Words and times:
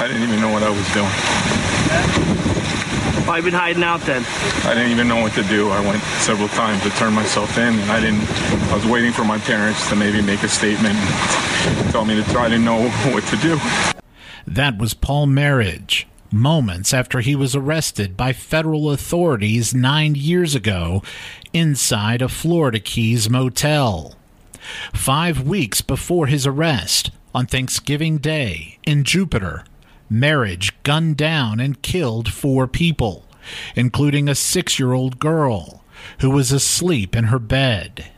I 0.00 0.06
didn't 0.06 0.22
even 0.22 0.40
know 0.40 0.50
what 0.50 0.62
I 0.62 0.70
was 0.70 0.86
doing. 0.94 1.10
Why 3.26 3.38
you 3.38 3.42
been 3.42 3.52
hiding 3.52 3.82
out 3.82 4.00
then? 4.02 4.24
I 4.64 4.74
didn't 4.74 4.92
even 4.92 5.08
know 5.08 5.20
what 5.20 5.32
to 5.32 5.42
do. 5.42 5.68
I 5.70 5.80
went 5.80 6.00
several 6.22 6.48
times 6.48 6.82
to 6.84 6.90
turn 6.90 7.12
myself 7.12 7.58
in, 7.58 7.74
and 7.78 7.90
I 7.90 8.00
didn't. 8.00 8.22
I 8.70 8.76
was 8.76 8.86
waiting 8.86 9.12
for 9.12 9.24
my 9.24 9.38
parents 9.38 9.88
to 9.90 9.96
maybe 9.96 10.22
make 10.22 10.42
a 10.44 10.48
statement, 10.48 10.94
and 10.94 11.90
tell 11.90 12.04
me 12.04 12.14
to 12.14 12.22
try 12.30 12.48
to 12.48 12.58
know 12.58 12.88
what 13.12 13.24
to 13.24 13.36
do. 13.38 13.58
That 14.46 14.78
was 14.78 14.94
Paul 14.94 15.26
Merhige, 15.26 16.04
moments 16.30 16.94
after 16.94 17.20
he 17.20 17.34
was 17.34 17.56
arrested 17.56 18.16
by 18.16 18.32
federal 18.32 18.90
authorities 18.90 19.74
nine 19.74 20.14
years 20.14 20.54
ago 20.54 21.02
inside 21.52 22.22
a 22.22 22.28
Florida 22.28 22.78
Keys 22.78 23.28
motel. 23.28 24.14
Five 24.94 25.42
weeks 25.42 25.82
before 25.82 26.28
his 26.28 26.46
arrest, 26.46 27.10
on 27.34 27.46
Thanksgiving 27.46 28.18
Day 28.18 28.78
in 28.84 29.04
Jupiter, 29.04 29.64
Merhige 30.10 30.72
gunned 30.84 31.18
down 31.18 31.60
and 31.60 31.82
killed 31.82 32.32
four 32.32 32.66
people, 32.66 33.26
including 33.76 34.28
a 34.28 34.34
six 34.34 34.78
year 34.78 34.92
old 34.92 35.18
girl 35.18 35.84
who 36.20 36.30
was 36.30 36.50
asleep 36.50 37.14
in 37.14 37.24
her 37.24 37.38
bed. 37.38 38.10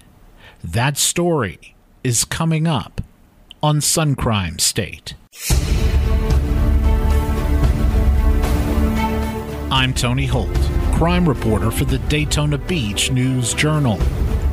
That 0.62 0.96
story 0.96 1.74
is 2.04 2.24
coming 2.24 2.66
up 2.66 3.00
on 3.62 3.80
Sun 3.80 4.14
Crime 4.14 4.58
State. 4.58 5.14
I'm 9.72 9.92
Tony 9.92 10.26
Holt, 10.26 10.54
crime 10.94 11.28
reporter 11.28 11.70
for 11.70 11.86
the 11.86 11.98
Daytona 11.98 12.58
Beach 12.58 13.10
News 13.10 13.52
Journal. 13.52 13.98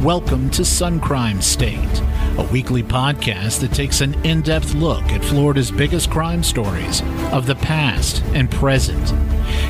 Welcome 0.02 0.49
to 0.52 0.66
Sun 0.66 1.02
Crime 1.02 1.41
State, 1.41 2.02
a 2.38 2.44
weekly 2.52 2.84
podcast 2.84 3.59
that 3.62 3.73
takes 3.73 4.02
an 4.02 4.14
in 4.26 4.41
depth 4.41 4.73
look 4.73 5.04
at 5.05 5.26
Florida's 5.26 5.72
biggest 5.72 6.09
crime 6.09 6.44
stories 6.44 7.02
of 7.32 7.46
the 7.48 7.55
past 7.55 8.23
and 8.34 8.50
present. 8.52 9.12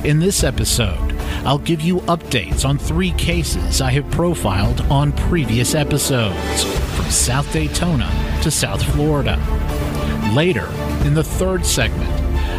In 0.05 0.19
this 0.19 0.43
episode, 0.43 1.13
I'll 1.45 1.59
give 1.59 1.81
you 1.81 1.97
updates 2.01 2.65
on 2.67 2.77
three 2.77 3.11
cases 3.11 3.79
I 3.79 3.91
have 3.91 4.09
profiled 4.11 4.81
on 4.91 5.13
previous 5.13 5.75
episodes, 5.75 6.63
from 6.95 7.05
South 7.05 7.51
Daytona 7.53 8.11
to 8.43 8.51
South 8.51 8.83
Florida. 8.93 9.37
Later, 10.33 10.67
in 11.05 11.13
the 11.13 11.23
third 11.23 11.65
segment, 11.65 12.11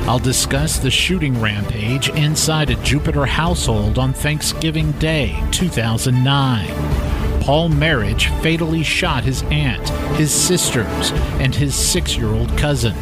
I'll 0.08 0.18
discuss 0.18 0.78
the 0.78 0.90
shooting 0.90 1.38
rampage 1.38 2.08
inside 2.08 2.70
a 2.70 2.76
Jupiter 2.76 3.26
household 3.26 3.98
on 3.98 4.14
Thanksgiving 4.14 4.92
Day 4.92 5.38
2009. 5.52 7.07
Paul 7.48 7.70
Merhige 7.70 8.28
fatally 8.42 8.82
shot 8.82 9.24
his 9.24 9.42
aunt, 9.44 9.88
his 10.18 10.30
sisters, 10.30 11.12
and 11.40 11.54
his 11.54 11.74
six 11.74 12.14
year 12.14 12.28
old 12.28 12.54
cousin. 12.58 12.94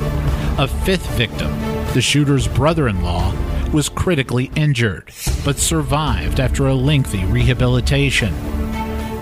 A 0.57 0.69
fifth 0.69 1.05
victim, 1.17 1.51
the 1.95 2.01
shooter's 2.01 2.47
brother 2.47 2.87
in 2.87 3.03
law, 3.03 3.35
was 3.73 3.89
critically 3.89 4.53
injured, 4.55 5.11
but 5.45 5.59
survived 5.59 6.39
after 6.39 6.69
a 6.69 6.77
lengthy 6.77 7.25
rehabilitation. 7.25 8.33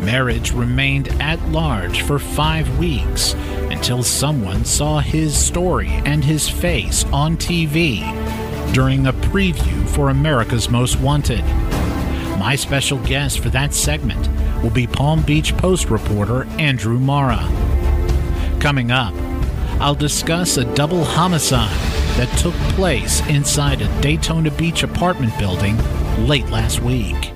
Merhige 0.02 0.54
remained 0.54 1.08
at 1.22 1.40
large 1.48 2.02
for 2.02 2.18
five 2.18 2.78
weeks 2.78 3.32
until 3.70 4.02
someone 4.02 4.66
saw 4.66 5.00
his 5.00 5.34
story 5.34 5.88
and 6.04 6.22
his 6.22 6.50
face 6.50 7.04
on 7.14 7.38
TV 7.38 8.02
during 8.74 9.06
a 9.06 9.12
preview 9.14 9.88
for 9.88 10.10
America's 10.10 10.68
Most 10.68 11.00
Wanted. 11.00 11.46
My 12.38 12.56
special 12.56 12.98
guest 12.98 13.38
for 13.38 13.48
that 13.48 13.72
segment 13.72 14.28
will 14.64 14.70
be 14.70 14.86
Palm 14.86 15.20
Beach 15.20 15.54
Post 15.58 15.90
reporter 15.90 16.46
Andrew 16.58 16.98
Marra. 16.98 17.42
Coming 18.62 18.90
up, 18.90 19.12
I'll 19.78 19.94
discuss 19.94 20.56
a 20.56 20.64
double 20.74 21.04
homicide 21.04 21.68
that 22.16 22.34
took 22.38 22.54
place 22.74 23.20
inside 23.28 23.82
a 23.82 24.00
Daytona 24.00 24.50
Beach 24.52 24.82
apartment 24.82 25.38
building 25.38 25.76
late 26.26 26.48
last 26.48 26.80
week. 26.80 27.33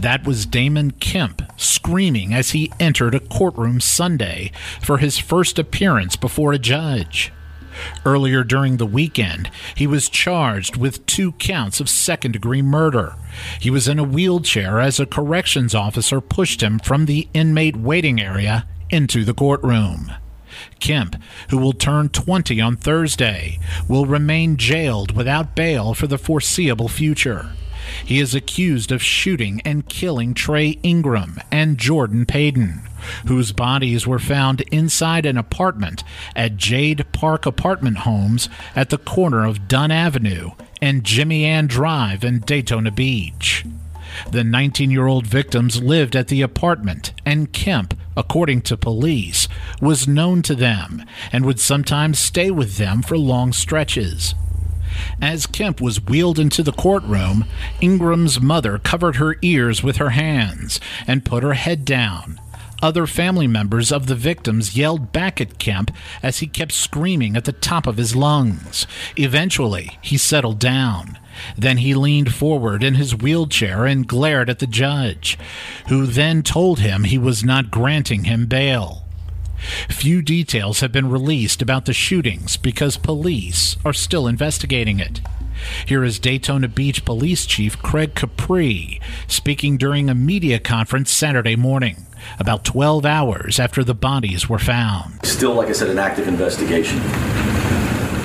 That 0.00 0.26
was 0.26 0.46
Damon 0.46 0.92
Kemp 0.92 1.42
screaming 1.58 2.32
as 2.32 2.52
he 2.52 2.72
entered 2.80 3.14
a 3.14 3.20
courtroom 3.20 3.80
Sunday 3.80 4.50
for 4.80 4.96
his 4.96 5.18
first 5.18 5.58
appearance 5.58 6.16
before 6.16 6.54
a 6.54 6.58
judge. 6.58 7.30
Earlier 8.06 8.42
during 8.42 8.78
the 8.78 8.86
weekend, 8.86 9.50
he 9.76 9.86
was 9.86 10.08
charged 10.08 10.78
with 10.78 11.04
two 11.04 11.32
counts 11.32 11.80
of 11.80 11.90
second 11.90 12.32
degree 12.32 12.62
murder. 12.62 13.14
He 13.60 13.68
was 13.68 13.88
in 13.88 13.98
a 13.98 14.04
wheelchair 14.04 14.80
as 14.80 14.98
a 14.98 15.04
corrections 15.04 15.74
officer 15.74 16.22
pushed 16.22 16.62
him 16.62 16.78
from 16.78 17.04
the 17.04 17.28
inmate 17.34 17.76
waiting 17.76 18.22
area 18.22 18.66
into 18.88 19.22
the 19.22 19.34
courtroom. 19.34 20.12
Kemp, 20.78 21.14
who 21.50 21.58
will 21.58 21.74
turn 21.74 22.08
20 22.08 22.58
on 22.58 22.76
Thursday, 22.78 23.58
will 23.86 24.06
remain 24.06 24.56
jailed 24.56 25.14
without 25.14 25.54
bail 25.54 25.92
for 25.92 26.06
the 26.06 26.18
foreseeable 26.18 26.88
future. 26.88 27.50
He 28.04 28.20
is 28.20 28.34
accused 28.34 28.92
of 28.92 29.02
shooting 29.02 29.60
and 29.64 29.88
killing 29.88 30.34
Trey 30.34 30.78
Ingram 30.82 31.40
and 31.50 31.78
Jordan 31.78 32.26
Payton, 32.26 32.82
whose 33.26 33.52
bodies 33.52 34.06
were 34.06 34.18
found 34.18 34.60
inside 34.72 35.26
an 35.26 35.38
apartment 35.38 36.04
at 36.34 36.56
Jade 36.56 37.06
Park 37.12 37.46
Apartment 37.46 37.98
Homes 37.98 38.48
at 38.74 38.90
the 38.90 38.98
corner 38.98 39.44
of 39.44 39.68
Dunn 39.68 39.90
Avenue 39.90 40.50
and 40.82 41.04
Jimmy 41.04 41.44
Ann 41.44 41.66
Drive 41.66 42.24
in 42.24 42.40
Daytona 42.40 42.90
Beach. 42.90 43.64
The 44.30 44.44
19 44.44 44.90
year 44.90 45.06
old 45.06 45.26
victims 45.26 45.82
lived 45.82 46.16
at 46.16 46.28
the 46.28 46.42
apartment, 46.42 47.12
and 47.24 47.52
Kemp, 47.52 47.94
according 48.16 48.62
to 48.62 48.76
police, 48.76 49.48
was 49.80 50.08
known 50.08 50.42
to 50.42 50.54
them 50.54 51.04
and 51.32 51.44
would 51.44 51.60
sometimes 51.60 52.18
stay 52.18 52.50
with 52.50 52.76
them 52.76 53.02
for 53.02 53.16
long 53.16 53.52
stretches. 53.52 54.34
As 55.20 55.46
Kemp 55.46 55.80
was 55.80 56.04
wheeled 56.04 56.38
into 56.38 56.62
the 56.62 56.72
courtroom, 56.72 57.44
Ingram's 57.80 58.40
mother 58.40 58.78
covered 58.78 59.16
her 59.16 59.36
ears 59.42 59.82
with 59.82 59.96
her 59.96 60.10
hands 60.10 60.80
and 61.06 61.24
put 61.24 61.42
her 61.42 61.54
head 61.54 61.84
down. 61.84 62.40
Other 62.82 63.06
family 63.06 63.46
members 63.46 63.92
of 63.92 64.06
the 64.06 64.14
victims 64.14 64.76
yelled 64.76 65.12
back 65.12 65.40
at 65.40 65.58
Kemp 65.58 65.90
as 66.22 66.38
he 66.38 66.46
kept 66.46 66.72
screaming 66.72 67.36
at 67.36 67.44
the 67.44 67.52
top 67.52 67.86
of 67.86 67.98
his 67.98 68.16
lungs. 68.16 68.86
Eventually, 69.16 69.98
he 70.00 70.16
settled 70.16 70.58
down. 70.58 71.18
Then 71.56 71.78
he 71.78 71.94
leaned 71.94 72.34
forward 72.34 72.82
in 72.82 72.94
his 72.94 73.14
wheelchair 73.14 73.84
and 73.84 74.06
glared 74.06 74.48
at 74.48 74.60
the 74.60 74.66
judge, 74.66 75.38
who 75.88 76.06
then 76.06 76.42
told 76.42 76.80
him 76.80 77.04
he 77.04 77.18
was 77.18 77.44
not 77.44 77.70
granting 77.70 78.24
him 78.24 78.46
bail. 78.46 78.99
Few 79.88 80.22
details 80.22 80.80
have 80.80 80.92
been 80.92 81.10
released 81.10 81.62
about 81.62 81.84
the 81.84 81.92
shootings 81.92 82.56
because 82.56 82.96
police 82.96 83.76
are 83.84 83.92
still 83.92 84.26
investigating 84.26 84.98
it. 84.98 85.20
Here 85.86 86.04
is 86.04 86.18
Daytona 86.18 86.68
Beach 86.68 87.04
Police 87.04 87.46
Chief 87.46 87.80
Craig 87.82 88.14
Capri 88.14 89.00
speaking 89.26 89.76
during 89.76 90.08
a 90.08 90.14
media 90.14 90.58
conference 90.58 91.10
Saturday 91.10 91.56
morning, 91.56 92.06
about 92.38 92.64
12 92.64 93.04
hours 93.04 93.60
after 93.60 93.84
the 93.84 93.94
bodies 93.94 94.48
were 94.48 94.58
found. 94.58 95.24
Still, 95.24 95.54
like 95.54 95.68
I 95.68 95.72
said, 95.72 95.90
an 95.90 95.98
active 95.98 96.28
investigation. 96.28 96.98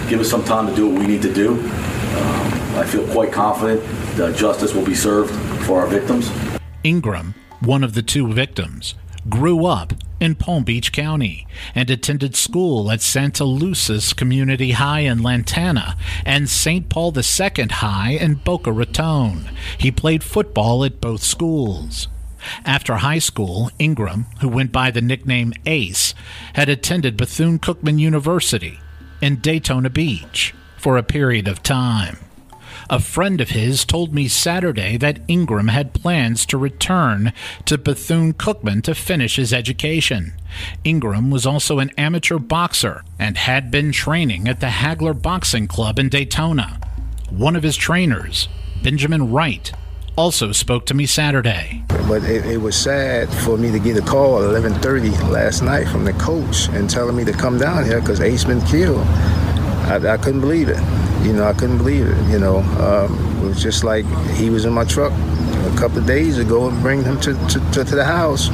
Give 0.10 0.20
us 0.20 0.30
some 0.30 0.44
time 0.44 0.68
to 0.68 0.76
do 0.76 0.88
what 0.88 1.00
we 1.00 1.08
need 1.08 1.22
to 1.24 1.34
do. 1.34 1.54
Um, 1.54 2.56
I 2.76 2.86
feel 2.86 3.06
quite 3.12 3.32
confident 3.32 3.82
that 4.16 4.36
justice 4.36 4.74
will 4.74 4.86
be 4.86 4.96
served 4.96 5.34
for 5.66 5.82
our 5.82 5.88
victims. 5.88 6.32
Ingram, 6.84 7.34
one 7.60 7.84
of 7.84 7.96
the 7.96 8.02
two 8.02 8.32
victims, 8.32 8.96
grew 9.28 9.66
up 9.66 9.94
in 10.26 10.36
Palm 10.36 10.64
Beach 10.64 10.92
County 10.92 11.48
and 11.74 11.90
attended 11.90 12.36
school 12.36 12.92
at 12.92 13.00
Santaluces 13.00 14.14
Community 14.14 14.72
High 14.72 15.02
in 15.02 15.22
Lantana 15.22 15.96
and 16.26 16.50
St. 16.50 16.90
Paul 16.90 17.14
II 17.16 17.68
High 17.72 18.12
in 18.20 18.36
Boca 18.36 18.72
Raton. 18.72 19.50
He 19.78 19.92
played 19.92 20.24
football 20.24 20.84
at 20.84 21.00
both 21.00 21.22
schools. 21.22 22.08
After 22.66 22.96
high 22.96 23.20
school, 23.20 23.70
Ingram, 23.80 24.26
who 24.42 24.50
went 24.50 24.72
by 24.72 24.92
the 24.92 25.02
nickname 25.02 25.54
Ace, 25.66 26.14
had 26.54 26.70
attended 26.70 27.18
Bethune 27.18 27.60
Cookman 27.60 28.00
University 28.00 28.80
in 29.22 29.38
Daytona 29.38 29.90
Beach 29.90 30.54
for 30.78 30.98
a 30.98 31.04
period 31.04 31.48
of 31.48 31.64
time. 31.64 32.25
A 32.90 33.00
friend 33.00 33.42
of 33.42 33.50
his 33.50 33.86
told 33.86 34.14
me 34.14 34.28
Saturday 34.28 34.98
that 34.98 35.20
Ingram 35.28 35.70
had 35.70 35.94
plans 35.94 36.46
to 36.48 36.58
return 36.58 37.34
to 37.66 37.78
Bethune 37.78 38.34
Cookman 38.34 38.84
to 38.84 38.96
finish 38.96 39.36
his 39.36 39.54
education. 39.54 40.34
Ingram 40.84 41.30
was 41.32 41.46
also 41.46 41.80
an 41.80 41.92
amateur 41.98 42.40
boxer 42.40 43.04
and 43.20 43.38
had 43.38 43.72
been 43.72 43.92
training 43.92 44.48
at 44.48 44.60
the 44.60 44.68
Hagler 44.68 45.20
Boxing 45.20 45.68
Club 45.68 46.00
in 46.00 46.10
Daytona. 46.10 46.80
One 47.30 47.56
of 47.56 47.64
his 47.64 47.76
trainers, 47.76 48.48
Benjamin 48.84 49.32
Wright, 49.32 49.72
also 50.16 50.52
spoke 50.52 50.86
to 50.86 50.94
me 50.94 51.06
Saturday. 51.06 51.84
But 52.08 52.24
it, 52.24 52.46
it, 52.46 52.58
was 52.58 52.76
sad 52.76 53.30
for 53.30 53.58
me 53.58 53.72
to 53.72 53.80
get 53.80 53.98
a 53.98 54.02
call 54.02 54.42
at 54.42 54.64
11:30 54.64 55.30
last 55.30 55.62
night 55.62 55.88
from 55.88 56.06
the 56.06 56.14
coach 56.14 56.70
and 56.70 56.90
telling 56.90 57.16
me 57.16 57.26
to 57.26 57.34
come 57.34 57.58
down 57.58 57.84
here 57.84 58.00
because 58.00 58.22
Ace 58.22 58.44
been 58.46 58.62
killed. 58.62 59.06
I, 59.86 60.14
I 60.14 60.18
couldn't 60.18 60.42
believe 60.42 60.70
it. 60.70 60.78
You 61.26 61.34
know, 61.34 61.46
I 61.46 61.54
couldn't 61.54 61.78
believe 61.78 62.08
it. 62.08 62.30
You 62.30 62.40
know, 62.40 62.58
um, 62.58 63.44
it 63.44 63.48
was 63.48 63.62
just 63.62 63.84
like 63.84 64.06
he 64.36 64.50
was 64.50 64.66
in 64.66 64.74
my 64.74 64.84
truck 64.84 65.12
a 65.12 65.76
couple 65.78 66.00
of 66.00 66.06
days 66.06 66.38
ago 66.38 66.68
and 66.68 66.82
bring 66.82 67.04
him 67.04 67.20
to, 67.22 67.34
to, 67.34 67.60
to, 67.72 67.84
to 67.84 67.96
the 67.96 68.06
house. 68.06 68.50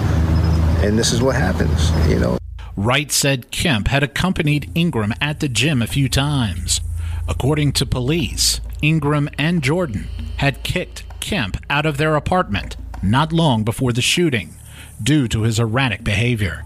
And 0.83 0.97
this 0.97 1.11
is 1.11 1.21
what 1.21 1.35
happens, 1.35 1.91
you 2.09 2.19
know. 2.19 2.37
Wright 2.75 3.11
said 3.11 3.51
Kemp 3.51 3.89
had 3.89 4.03
accompanied 4.03 4.71
Ingram 4.73 5.13
at 5.21 5.39
the 5.39 5.49
gym 5.49 5.81
a 5.81 5.87
few 5.87 6.09
times. 6.09 6.81
According 7.27 7.73
to 7.73 7.85
police, 7.85 8.61
Ingram 8.81 9.29
and 9.37 9.61
Jordan 9.61 10.07
had 10.37 10.63
kicked 10.63 11.03
Kemp 11.19 11.57
out 11.69 11.85
of 11.85 11.97
their 11.97 12.15
apartment 12.15 12.77
not 13.03 13.31
long 13.31 13.63
before 13.63 13.93
the 13.93 14.01
shooting 14.01 14.55
due 15.01 15.27
to 15.27 15.43
his 15.43 15.59
erratic 15.59 16.03
behavior. 16.03 16.65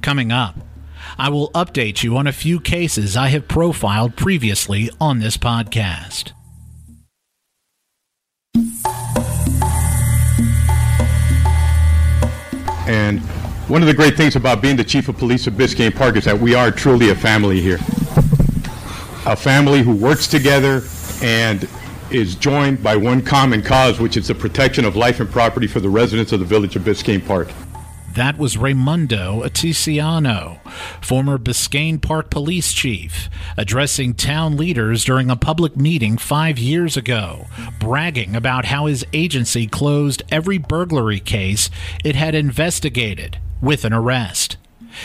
Coming 0.00 0.32
up, 0.32 0.56
I 1.18 1.28
will 1.28 1.50
update 1.50 2.02
you 2.02 2.16
on 2.16 2.26
a 2.26 2.32
few 2.32 2.60
cases 2.60 3.16
I 3.16 3.28
have 3.28 3.48
profiled 3.48 4.16
previously 4.16 4.90
on 5.00 5.18
this 5.18 5.36
podcast. 5.36 6.32
And 12.86 13.20
one 13.68 13.80
of 13.80 13.88
the 13.88 13.94
great 13.94 14.16
things 14.16 14.36
about 14.36 14.60
being 14.60 14.76
the 14.76 14.84
chief 14.84 15.08
of 15.08 15.16
police 15.16 15.46
of 15.46 15.54
Biscayne 15.54 15.94
Park 15.94 16.16
is 16.16 16.24
that 16.24 16.38
we 16.38 16.54
are 16.54 16.70
truly 16.70 17.10
a 17.10 17.14
family 17.14 17.60
here. 17.60 17.78
A 19.24 19.36
family 19.36 19.82
who 19.82 19.94
works 19.94 20.26
together 20.26 20.82
and 21.22 21.68
is 22.10 22.34
joined 22.34 22.82
by 22.82 22.96
one 22.96 23.22
common 23.22 23.62
cause, 23.62 24.00
which 24.00 24.16
is 24.16 24.28
the 24.28 24.34
protection 24.34 24.84
of 24.84 24.96
life 24.96 25.20
and 25.20 25.30
property 25.30 25.66
for 25.66 25.80
the 25.80 25.88
residents 25.88 26.32
of 26.32 26.40
the 26.40 26.46
village 26.46 26.76
of 26.76 26.82
Biscayne 26.82 27.24
Park. 27.24 27.48
That 28.14 28.36
was 28.36 28.58
Raimundo 28.58 29.42
Atesiano, 29.42 30.60
former 31.02 31.38
Biscayne 31.38 31.98
Park 32.02 32.28
police 32.28 32.74
chief, 32.74 33.30
addressing 33.56 34.12
town 34.12 34.58
leaders 34.58 35.02
during 35.02 35.30
a 35.30 35.36
public 35.36 35.78
meeting 35.78 36.18
five 36.18 36.58
years 36.58 36.98
ago, 36.98 37.46
bragging 37.80 38.36
about 38.36 38.66
how 38.66 38.84
his 38.84 39.06
agency 39.14 39.66
closed 39.66 40.22
every 40.30 40.58
burglary 40.58 41.20
case 41.20 41.70
it 42.04 42.14
had 42.14 42.34
investigated 42.34 43.38
with 43.62 43.82
an 43.86 43.94
arrest. 43.94 44.58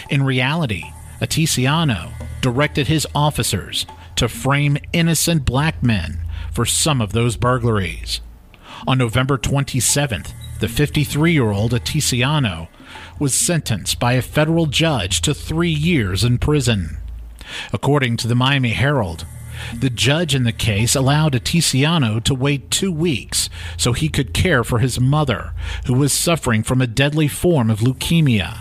In 0.10 0.24
reality, 0.24 0.84
Atesiano 1.22 2.12
directed 2.42 2.88
his 2.88 3.08
officers 3.16 3.86
to 4.18 4.28
frame 4.28 4.78
innocent 4.92 5.46
black 5.46 5.82
men 5.82 6.20
for 6.52 6.66
some 6.66 7.02
of 7.02 7.14
those 7.14 7.38
burglaries. 7.38 8.20
On 8.86 8.98
November 8.98 9.38
27th, 9.38 10.34
the 10.60 10.68
53 10.68 11.32
year 11.32 11.52
old 11.52 11.72
Atesiano 11.72 12.68
was 13.20 13.34
sentenced 13.34 14.00
by 14.00 14.14
a 14.14 14.22
federal 14.22 14.66
judge 14.66 15.22
to 15.22 15.34
three 15.34 15.72
years 15.72 16.24
in 16.24 16.38
prison. 16.38 16.98
According 17.74 18.18
to 18.18 18.28
the 18.28 18.36
Miami 18.36 18.72
Herald, 18.72 19.26
the 19.74 19.90
judge 19.90 20.36
in 20.36 20.44
the 20.44 20.52
case 20.52 20.96
allowed 20.96 21.34
Atesiano 21.34 22.24
to 22.24 22.36
wait 22.36 22.70
two 22.70 22.92
weeks 22.92 23.50
so 23.76 23.94
he 23.94 24.10
could 24.10 24.34
care 24.34 24.64
for 24.64 24.80
his 24.80 25.00
mother, 25.00 25.54
who 25.86 25.94
was 25.94 26.14
suffering 26.14 26.64
from 26.64 26.82
a 26.82 26.88
deadly 26.88 27.28
form 27.28 27.70
of 27.70 27.80
leukemia. 27.80 28.60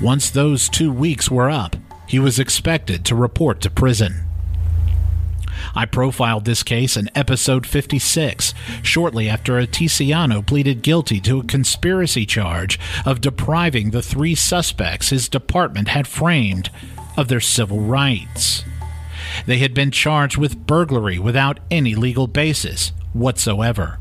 Once 0.00 0.30
those 0.30 0.68
two 0.68 0.92
weeks 0.92 1.30
were 1.30 1.50
up, 1.50 1.76
he 2.06 2.18
was 2.18 2.38
expected 2.38 3.04
to 3.04 3.14
report 3.14 3.60
to 3.60 3.70
prison. 3.70 4.24
I 5.74 5.86
profiled 5.86 6.44
this 6.44 6.62
case 6.62 6.96
in 6.96 7.10
episode 7.14 7.66
56, 7.66 8.54
shortly 8.82 9.28
after 9.28 9.54
Atesiano 9.54 10.44
pleaded 10.46 10.82
guilty 10.82 11.20
to 11.20 11.40
a 11.40 11.44
conspiracy 11.44 12.26
charge 12.26 12.78
of 13.04 13.20
depriving 13.20 13.90
the 13.90 14.02
three 14.02 14.34
suspects 14.34 15.10
his 15.10 15.28
department 15.28 15.88
had 15.88 16.06
framed 16.06 16.70
of 17.16 17.28
their 17.28 17.40
civil 17.40 17.80
rights. 17.80 18.64
They 19.46 19.58
had 19.58 19.74
been 19.74 19.90
charged 19.90 20.36
with 20.36 20.66
burglary 20.66 21.18
without 21.18 21.60
any 21.70 21.94
legal 21.94 22.26
basis 22.26 22.92
whatsoever. 23.12 23.98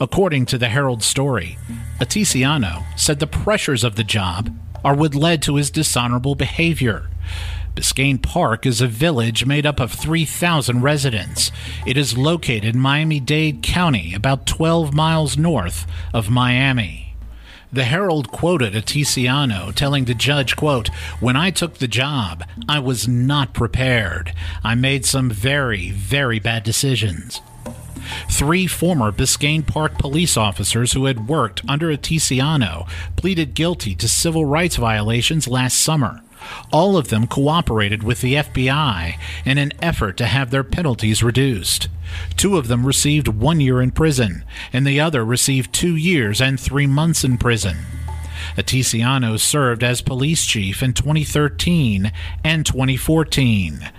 According 0.00 0.46
to 0.46 0.58
the 0.58 0.68
Herald 0.68 1.02
story, 1.02 1.58
Atesiano 2.00 2.84
said 2.98 3.18
the 3.18 3.26
pressures 3.26 3.84
of 3.84 3.96
the 3.96 4.04
job 4.04 4.56
are 4.84 4.94
what 4.94 5.14
led 5.14 5.42
to 5.42 5.56
his 5.56 5.70
dishonorable 5.70 6.34
behavior. 6.34 7.08
Biscayne 7.78 8.20
Park 8.20 8.66
is 8.66 8.80
a 8.80 8.88
village 8.88 9.46
made 9.46 9.64
up 9.64 9.78
of 9.78 9.92
3,000 9.92 10.82
residents. 10.82 11.52
It 11.86 11.96
is 11.96 12.18
located 12.18 12.74
in 12.74 12.80
Miami 12.80 13.20
Dade 13.20 13.62
County, 13.62 14.14
about 14.14 14.46
12 14.46 14.92
miles 14.92 15.38
north 15.38 15.86
of 16.12 16.28
Miami. 16.28 17.14
The 17.72 17.84
Herald 17.84 18.32
quoted 18.32 18.74
a 18.74 18.82
Atesiano 18.82 19.72
telling 19.72 20.06
the 20.06 20.14
judge, 20.14 20.56
quote, 20.56 20.88
When 21.20 21.36
I 21.36 21.52
took 21.52 21.74
the 21.74 21.86
job, 21.86 22.42
I 22.68 22.80
was 22.80 23.06
not 23.06 23.54
prepared. 23.54 24.34
I 24.64 24.74
made 24.74 25.06
some 25.06 25.30
very, 25.30 25.92
very 25.92 26.40
bad 26.40 26.64
decisions. 26.64 27.40
Three 28.28 28.66
former 28.66 29.12
Biscayne 29.12 29.64
Park 29.64 29.98
police 29.98 30.36
officers 30.36 30.94
who 30.94 31.04
had 31.04 31.28
worked 31.28 31.62
under 31.68 31.92
a 31.92 31.96
Atesiano 31.96 32.88
pleaded 33.14 33.54
guilty 33.54 33.94
to 33.94 34.08
civil 34.08 34.44
rights 34.44 34.74
violations 34.74 35.46
last 35.46 35.78
summer. 35.78 36.22
All 36.72 36.96
of 36.96 37.08
them 37.08 37.26
cooperated 37.26 38.02
with 38.02 38.20
the 38.20 38.34
FBI 38.34 39.18
in 39.44 39.58
an 39.58 39.72
effort 39.80 40.16
to 40.18 40.26
have 40.26 40.50
their 40.50 40.64
penalties 40.64 41.22
reduced. 41.22 41.88
Two 42.36 42.56
of 42.56 42.68
them 42.68 42.86
received 42.86 43.28
one 43.28 43.60
year 43.60 43.80
in 43.82 43.90
prison, 43.90 44.44
and 44.72 44.86
the 44.86 45.00
other 45.00 45.24
received 45.24 45.72
two 45.72 45.96
years 45.96 46.40
and 46.40 46.58
three 46.58 46.86
months 46.86 47.24
in 47.24 47.38
prison. 47.38 47.76
Atesiano 48.56 49.38
served 49.38 49.84
as 49.84 50.00
police 50.00 50.44
chief 50.44 50.82
in 50.82 50.92
2013 50.92 52.12
and 52.44 52.64
2014. 52.64 53.90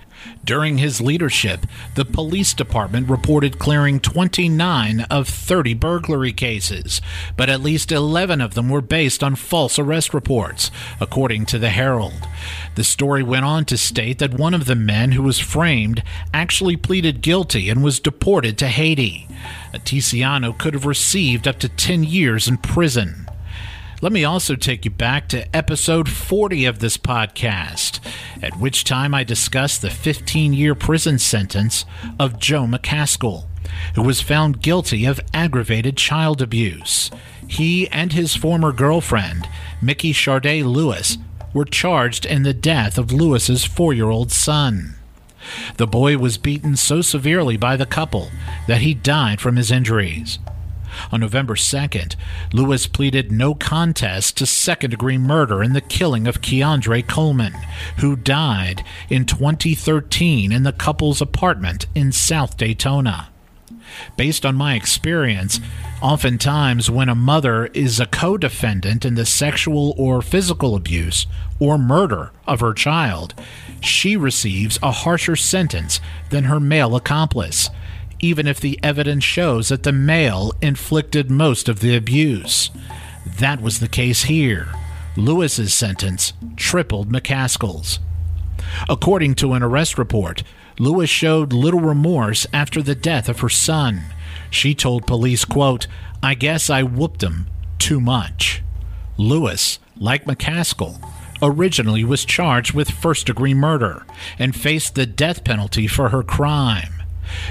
During 0.44 0.78
his 0.78 1.02
leadership, 1.02 1.66
the 1.96 2.06
police 2.06 2.54
department 2.54 3.10
reported 3.10 3.60
clearing 3.60 4.00
29 4.00 5.02
of 5.02 5.28
30 5.28 5.74
burglary 5.76 6.34
cases, 6.34 7.02
but 7.38 7.50
at 7.50 7.62
least 7.62 7.92
11 7.92 8.42
of 8.42 8.54
them 8.54 8.70
were 8.70 8.82
based 8.82 9.24
on 9.24 9.36
false 9.36 9.78
arrest 9.78 10.14
reports, 10.14 10.72
according 11.00 11.46
to 11.48 11.60
the 11.60 11.70
Herald. 11.70 12.28
The 12.76 12.84
story 12.84 13.24
went 13.24 13.46
on 13.46 13.66
to 13.66 13.78
state 13.78 14.20
that 14.20 14.40
one 14.40 14.54
of 14.54 14.66
the 14.66 14.76
men 14.76 15.12
who 15.12 15.24
was 15.24 15.40
framed 15.40 16.04
actually 16.34 16.78
pleaded 16.78 17.22
guilty 17.22 17.70
and 17.70 17.84
was 17.84 18.00
deported 18.00 18.58
to 18.58 18.68
Haiti. 18.68 19.28
Atesiano 19.74 20.58
could 20.58 20.74
have 20.74 20.86
received 20.86 21.48
up 21.48 21.60
to 21.60 21.70
10 21.70 22.04
years 22.04 22.48
in 22.48 22.58
prison. 22.58 23.29
Let 24.02 24.14
me 24.14 24.24
also 24.24 24.56
take 24.56 24.86
you 24.86 24.92
back 24.92 25.28
to 25.30 25.54
episode 25.54 26.08
40 26.08 26.64
of 26.64 26.80
this 26.80 26.98
podcast, 26.98 28.00
at 28.42 28.58
which 28.58 28.86
time 28.86 29.14
I 29.14 29.26
discussed 29.26 29.82
the 29.82 29.90
15 29.90 30.54
year 30.54 30.74
prison 30.74 31.20
sentence 31.20 31.84
of 32.18 32.40
Joe 32.40 32.64
McCaskill, 32.64 33.48
who 33.96 34.02
was 34.04 34.22
found 34.22 34.62
guilty 34.62 35.04
of 35.04 35.20
aggravated 35.34 35.98
child 35.98 36.42
abuse. 36.42 37.12
He 37.46 37.90
and 37.90 38.14
his 38.14 38.38
former 38.38 38.72
girlfriend, 38.72 39.50
Mickey 39.82 40.14
Charday 40.14 40.64
Lewis, 40.64 41.18
were 41.54 41.66
charged 41.66 42.26
in 42.26 42.44
the 42.44 42.54
death 42.54 42.98
of 42.98 43.12
Lewis's 43.12 43.66
four 43.66 43.92
year 43.92 44.10
old 44.10 44.32
son. 44.32 44.96
The 45.76 45.88
boy 45.88 46.18
was 46.18 46.38
beaten 46.38 46.78
so 46.78 47.02
severely 47.02 47.58
by 47.58 47.76
the 47.76 47.86
couple 47.86 48.30
that 48.66 48.80
he 48.80 48.94
died 48.94 49.42
from 49.42 49.58
his 49.58 49.72
injuries. 49.72 50.40
On 51.12 51.20
November 51.20 51.56
2nd, 51.56 52.16
Lewis 52.54 52.88
pleaded 52.88 53.32
no 53.32 53.54
contest 53.54 54.38
to 54.38 54.46
second 54.46 54.92
degree 54.92 55.18
murder 55.18 55.64
in 55.64 55.74
the 55.74 55.82
killing 55.82 56.28
of 56.28 56.42
Keandre 56.42 57.08
Coleman, 57.08 57.54
who 57.98 58.16
died 58.16 58.84
in 59.10 59.26
2013 59.26 60.52
in 60.52 60.64
the 60.64 60.74
couple's 60.74 61.22
apartment 61.22 61.86
in 61.96 62.12
South 62.12 62.58
Daytona. 62.58 63.30
Based 64.18 64.46
on 64.46 64.56
my 64.56 64.76
experience, 64.76 65.60
oftentimes 66.02 66.90
when 66.90 67.10
a 67.10 67.16
mother 67.16 67.68
is 67.68 68.00
a 68.00 68.06
co 68.06 68.38
defendant 68.38 69.06
in 69.06 69.16
the 69.16 69.26
sexual 69.26 69.94
or 69.98 70.22
physical 70.22 70.76
abuse 70.76 71.26
or 71.60 71.78
murder 71.78 72.32
of 72.46 72.60
her 72.60 72.74
child, 72.74 73.34
she 73.82 74.16
receives 74.16 74.80
a 74.84 74.92
harsher 74.92 75.36
sentence 75.36 76.00
than 76.30 76.46
her 76.46 76.60
male 76.60 76.96
accomplice 76.96 77.70
even 78.20 78.48
if 78.48 78.60
the 78.60 78.80
evidence 78.84 79.24
shows 79.24 79.70
that 79.70 79.84
the 79.84 79.92
male 79.92 80.54
inflicted 80.62 81.30
most 81.30 81.70
of 81.70 81.80
the 81.80 81.96
abuse. 81.96 82.70
That 83.26 83.62
was 83.62 83.80
the 83.80 83.88
case 83.88 84.24
here. 84.24 84.70
Lewis's 85.16 85.74
sentence 85.74 86.34
tripled 86.56 87.12
McCaskill's. 87.12 88.00
According 88.88 89.36
to 89.36 89.54
an 89.54 89.64
arrest 89.64 89.98
report, 89.98 90.44
Lewis 90.80 91.10
showed 91.10 91.52
little 91.52 91.82
remorse 91.82 92.48
after 92.54 92.82
the 92.82 92.96
death 92.96 93.28
of 93.28 93.40
her 93.40 93.50
son. 93.50 94.04
She 94.50 94.74
told 94.74 95.08
police, 95.08 95.46
quote, 95.46 95.88
I 96.24 96.34
guess 96.36 96.70
I 96.70 96.84
whooped 96.84 97.24
him 97.24 97.48
too 97.78 98.00
much. 98.00 98.62
Lewis, 99.18 99.80
like 99.98 100.26
McCaskill, 100.26 101.02
originally 101.42 102.04
was 102.04 102.26
charged 102.26 102.74
with 102.74 102.90
first 102.90 103.28
degree 103.28 103.54
murder 103.54 104.06
and 104.38 104.56
faced 104.56 104.96
the 104.96 105.06
death 105.06 105.44
penalty 105.44 105.88
for 105.88 106.10
her 106.10 106.24
crime. 106.24 106.99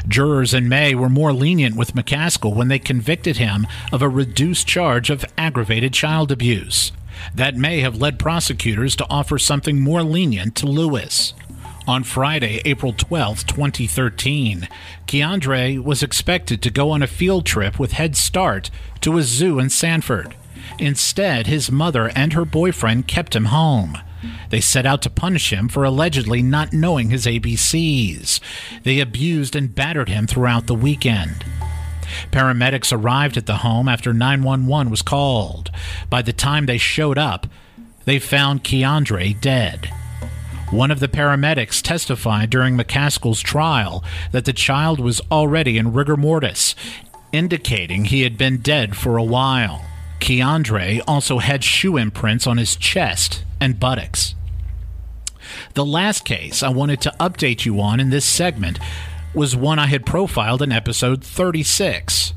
Jurors 0.06 0.54
in 0.54 0.68
May 0.68 0.94
were 0.94 1.08
more 1.08 1.32
lenient 1.32 1.76
with 1.76 1.94
McCaskill 1.94 2.54
when 2.54 2.68
they 2.68 2.78
convicted 2.78 3.36
him 3.36 3.66
of 3.92 4.02
a 4.02 4.08
reduced 4.08 4.66
charge 4.66 5.10
of 5.10 5.24
aggravated 5.36 5.92
child 5.92 6.30
abuse. 6.32 6.92
That 7.34 7.56
may 7.56 7.80
have 7.80 8.00
led 8.00 8.18
prosecutors 8.18 8.94
to 8.96 9.06
offer 9.10 9.38
something 9.38 9.80
more 9.80 10.02
lenient 10.02 10.54
to 10.56 10.66
Lewis. 10.66 11.34
On 11.86 12.04
Friday, 12.04 12.60
April 12.66 12.92
12, 12.92 13.46
2013, 13.46 14.68
Keandre 15.06 15.82
was 15.82 16.02
expected 16.02 16.60
to 16.62 16.70
go 16.70 16.90
on 16.90 17.02
a 17.02 17.06
field 17.06 17.46
trip 17.46 17.78
with 17.78 17.92
Head 17.92 18.14
Start 18.14 18.70
to 19.00 19.16
a 19.16 19.22
zoo 19.22 19.58
in 19.58 19.70
Sanford. 19.70 20.36
Instead, 20.78 21.46
his 21.46 21.70
mother 21.70 22.10
and 22.14 22.34
her 22.34 22.44
boyfriend 22.44 23.08
kept 23.08 23.34
him 23.34 23.46
home. 23.46 23.96
They 24.50 24.60
set 24.60 24.86
out 24.86 25.02
to 25.02 25.10
punish 25.10 25.52
him 25.52 25.68
for 25.68 25.84
allegedly 25.84 26.42
not 26.42 26.72
knowing 26.72 27.10
his 27.10 27.26
ABCs. 27.26 28.40
They 28.82 29.00
abused 29.00 29.54
and 29.54 29.74
battered 29.74 30.08
him 30.08 30.26
throughout 30.26 30.66
the 30.66 30.74
weekend. 30.74 31.44
Paramedics 32.30 32.92
arrived 32.92 33.36
at 33.36 33.46
the 33.46 33.58
home 33.58 33.88
after 33.88 34.12
911 34.12 34.90
was 34.90 35.02
called. 35.02 35.70
By 36.08 36.22
the 36.22 36.32
time 36.32 36.66
they 36.66 36.78
showed 36.78 37.18
up, 37.18 37.46
they 38.04 38.18
found 38.18 38.64
Keandre 38.64 39.38
dead. 39.40 39.90
One 40.70 40.90
of 40.90 41.00
the 41.00 41.08
paramedics 41.08 41.80
testified 41.80 42.50
during 42.50 42.76
McCaskill's 42.76 43.40
trial 43.40 44.04
that 44.32 44.44
the 44.44 44.52
child 44.52 45.00
was 45.00 45.20
already 45.30 45.78
in 45.78 45.92
rigor 45.92 46.16
mortis, 46.16 46.74
indicating 47.32 48.06
he 48.06 48.22
had 48.22 48.36
been 48.36 48.58
dead 48.58 48.96
for 48.96 49.16
a 49.16 49.22
while. 49.22 49.84
Keandre 50.20 51.00
also 51.06 51.38
had 51.38 51.64
shoe 51.64 51.96
imprints 51.96 52.46
on 52.46 52.58
his 52.58 52.76
chest 52.76 53.44
and 53.60 53.80
buttocks. 53.80 54.34
The 55.74 55.84
last 55.84 56.24
case 56.24 56.62
I 56.62 56.68
wanted 56.68 57.00
to 57.02 57.14
update 57.18 57.64
you 57.64 57.80
on 57.80 58.00
in 58.00 58.10
this 58.10 58.24
segment 58.24 58.78
was 59.34 59.54
one 59.54 59.78
I 59.78 59.86
had 59.86 60.06
profiled 60.06 60.62
in 60.62 60.72
episode 60.72 61.22
36. 61.22 62.34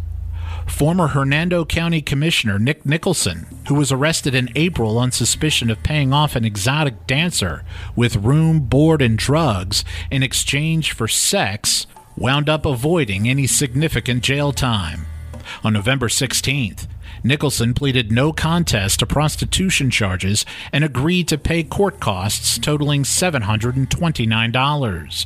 Former 0.67 1.07
Hernando 1.07 1.65
County 1.65 2.01
Commissioner 2.01 2.57
Nick 2.57 2.85
Nicholson, 2.85 3.47
who 3.67 3.75
was 3.75 3.91
arrested 3.91 4.33
in 4.35 4.49
April 4.55 4.97
on 4.97 5.11
suspicion 5.11 5.69
of 5.69 5.83
paying 5.83 6.13
off 6.13 6.35
an 6.35 6.45
exotic 6.45 7.07
dancer 7.07 7.63
with 7.95 8.15
room, 8.17 8.61
board, 8.61 9.01
and 9.01 9.17
drugs 9.17 9.83
in 10.09 10.23
exchange 10.23 10.91
for 10.91 11.07
sex, 11.07 11.87
wound 12.15 12.49
up 12.49 12.65
avoiding 12.65 13.27
any 13.27 13.47
significant 13.47 14.23
jail 14.23 14.51
time. 14.51 15.05
On 15.63 15.73
November 15.73 16.07
16th, 16.07 16.87
Nicholson 17.23 17.73
pleaded 17.73 18.11
no 18.11 18.33
contest 18.33 18.99
to 18.99 19.05
prostitution 19.05 19.89
charges 19.91 20.45
and 20.71 20.83
agreed 20.83 21.27
to 21.27 21.37
pay 21.37 21.61
court 21.63 21.99
costs 21.99 22.57
totaling 22.57 23.03
$729. 23.03 25.25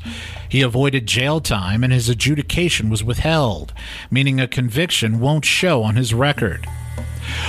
He 0.50 0.62
avoided 0.62 1.06
jail 1.06 1.40
time 1.40 1.82
and 1.84 1.94
his 1.94 2.10
adjudication 2.10 2.90
was 2.90 3.04
withheld, 3.04 3.72
meaning 4.12 4.42
a 4.42 4.48
conviction 4.48 5.20
won't 5.20 5.46
show 5.46 5.84
on 5.84 5.96
his 5.96 6.14
record. 6.14 6.68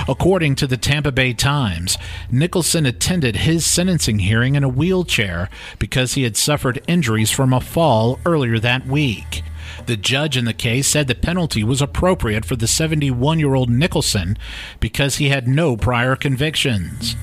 According 0.07 0.55
to 0.55 0.67
the 0.67 0.77
Tampa 0.77 1.11
Bay 1.11 1.33
Times, 1.33 1.97
Nicholson 2.31 2.85
attended 2.85 3.37
his 3.37 3.65
sentencing 3.65 4.19
hearing 4.19 4.55
in 4.55 4.63
a 4.63 4.69
wheelchair 4.69 5.49
because 5.77 6.13
he 6.13 6.23
had 6.23 6.37
suffered 6.37 6.81
injuries 6.87 7.31
from 7.31 7.53
a 7.53 7.61
fall 7.61 8.19
earlier 8.25 8.59
that 8.59 8.87
week. 8.87 9.43
The 9.85 9.97
judge 9.97 10.37
in 10.37 10.45
the 10.45 10.53
case 10.53 10.87
said 10.87 11.07
the 11.07 11.15
penalty 11.15 11.63
was 11.63 11.81
appropriate 11.81 12.45
for 12.45 12.55
the 12.55 12.67
71 12.67 13.39
year 13.39 13.55
old 13.55 13.69
Nicholson 13.69 14.37
because 14.79 15.17
he 15.17 15.29
had 15.29 15.47
no 15.47 15.77
prior 15.77 16.15
convictions. 16.15 17.15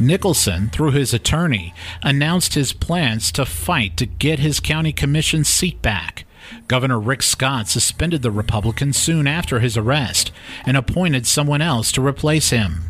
Nicholson, 0.00 0.68
through 0.70 0.92
his 0.92 1.12
attorney, 1.12 1.74
announced 2.02 2.54
his 2.54 2.72
plans 2.72 3.30
to 3.32 3.44
fight 3.44 3.96
to 3.96 4.06
get 4.06 4.38
his 4.38 4.60
county 4.60 4.92
commission 4.92 5.44
seat 5.44 5.82
back. 5.82 6.24
Governor 6.68 7.00
Rick 7.00 7.22
Scott 7.22 7.68
suspended 7.68 8.22
the 8.22 8.30
Republican 8.30 8.92
soon 8.92 9.26
after 9.26 9.60
his 9.60 9.76
arrest 9.76 10.30
and 10.66 10.76
appointed 10.76 11.26
someone 11.26 11.62
else 11.62 11.90
to 11.92 12.06
replace 12.06 12.50
him. 12.50 12.84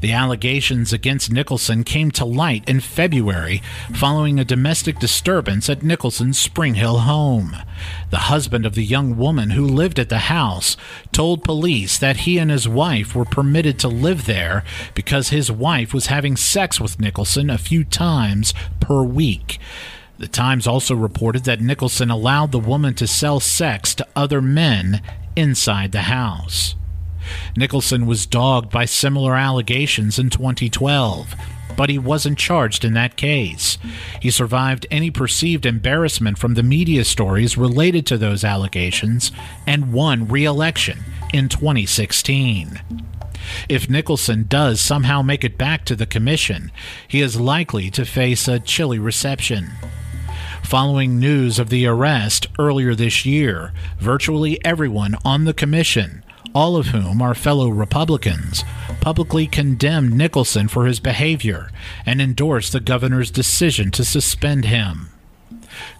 The 0.00 0.12
allegations 0.12 0.92
against 0.92 1.32
Nicholson 1.32 1.84
came 1.84 2.10
to 2.12 2.24
light 2.24 2.68
in 2.68 2.80
February 2.80 3.62
following 3.94 4.38
a 4.38 4.44
domestic 4.44 4.98
disturbance 4.98 5.68
at 5.68 5.82
Nicholson's 5.82 6.38
Spring 6.38 6.74
Hill 6.74 6.98
home. 7.00 7.56
The 8.10 8.28
husband 8.28 8.66
of 8.66 8.74
the 8.74 8.84
young 8.84 9.16
woman 9.16 9.50
who 9.50 9.66
lived 9.66 9.98
at 9.98 10.08
the 10.08 10.18
house 10.18 10.76
told 11.12 11.44
police 11.44 11.98
that 11.98 12.18
he 12.18 12.38
and 12.38 12.50
his 12.50 12.68
wife 12.68 13.14
were 13.14 13.24
permitted 13.24 13.78
to 13.80 13.88
live 13.88 14.26
there 14.26 14.64
because 14.94 15.28
his 15.28 15.50
wife 15.50 15.94
was 15.94 16.06
having 16.06 16.36
sex 16.36 16.80
with 16.80 17.00
Nicholson 17.00 17.50
a 17.50 17.58
few 17.58 17.84
times 17.84 18.54
per 18.80 19.02
week. 19.02 19.58
The 20.18 20.28
Times 20.28 20.68
also 20.68 20.94
reported 20.94 21.44
that 21.44 21.60
Nicholson 21.60 22.08
allowed 22.08 22.52
the 22.52 22.60
woman 22.60 22.94
to 22.94 23.08
sell 23.08 23.40
sex 23.40 23.92
to 23.96 24.06
other 24.14 24.40
men 24.40 25.02
inside 25.34 25.90
the 25.90 26.02
house. 26.02 26.76
Nicholson 27.56 28.06
was 28.06 28.26
dogged 28.26 28.70
by 28.70 28.84
similar 28.84 29.34
allegations 29.34 30.18
in 30.18 30.30
2012, 30.30 31.34
but 31.76 31.88
he 31.90 31.98
wasn't 31.98 32.38
charged 32.38 32.84
in 32.84 32.94
that 32.94 33.16
case. 33.16 33.78
He 34.20 34.30
survived 34.30 34.86
any 34.90 35.10
perceived 35.10 35.66
embarrassment 35.66 36.38
from 36.38 36.54
the 36.54 36.62
media 36.62 37.04
stories 37.04 37.56
related 37.56 38.06
to 38.06 38.18
those 38.18 38.44
allegations 38.44 39.32
and 39.66 39.92
won 39.92 40.28
re 40.28 40.44
election 40.44 41.00
in 41.32 41.48
2016. 41.48 42.80
If 43.68 43.90
Nicholson 43.90 44.46
does 44.48 44.80
somehow 44.80 45.22
make 45.22 45.44
it 45.44 45.58
back 45.58 45.84
to 45.86 45.96
the 45.96 46.06
commission, 46.06 46.70
he 47.06 47.20
is 47.20 47.40
likely 47.40 47.90
to 47.90 48.04
face 48.04 48.46
a 48.46 48.60
chilly 48.60 48.98
reception. 48.98 49.70
Following 50.62 51.18
news 51.18 51.58
of 51.58 51.68
the 51.68 51.86
arrest 51.86 52.46
earlier 52.58 52.94
this 52.94 53.26
year, 53.26 53.72
virtually 53.98 54.64
everyone 54.64 55.16
on 55.24 55.44
the 55.44 55.52
commission 55.52 56.24
all 56.54 56.76
of 56.76 56.88
whom 56.88 57.22
are 57.22 57.34
fellow 57.34 57.68
Republicans, 57.68 58.64
publicly 59.00 59.46
condemned 59.46 60.12
Nicholson 60.12 60.68
for 60.68 60.86
his 60.86 61.00
behavior 61.00 61.70
and 62.04 62.20
endorsed 62.20 62.72
the 62.72 62.80
governor's 62.80 63.30
decision 63.30 63.90
to 63.92 64.04
suspend 64.04 64.66
him. 64.66 65.10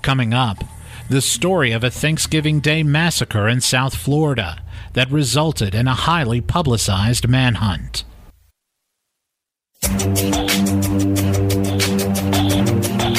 Coming 0.03 0.35
up, 0.35 0.65
the 1.09 1.21
story 1.21 1.73
of 1.73 1.85
a 1.85 1.91
Thanksgiving 1.91 2.61
Day 2.61 2.83
massacre 2.83 3.49
in 3.49 3.61
South 3.61 3.95
Florida 3.95 4.63
that 4.93 5.11
resulted 5.11 5.75
in 5.75 5.89
a 5.89 5.95
highly 5.95 6.41
publicized 6.41 7.29
manhunt. 7.29 8.05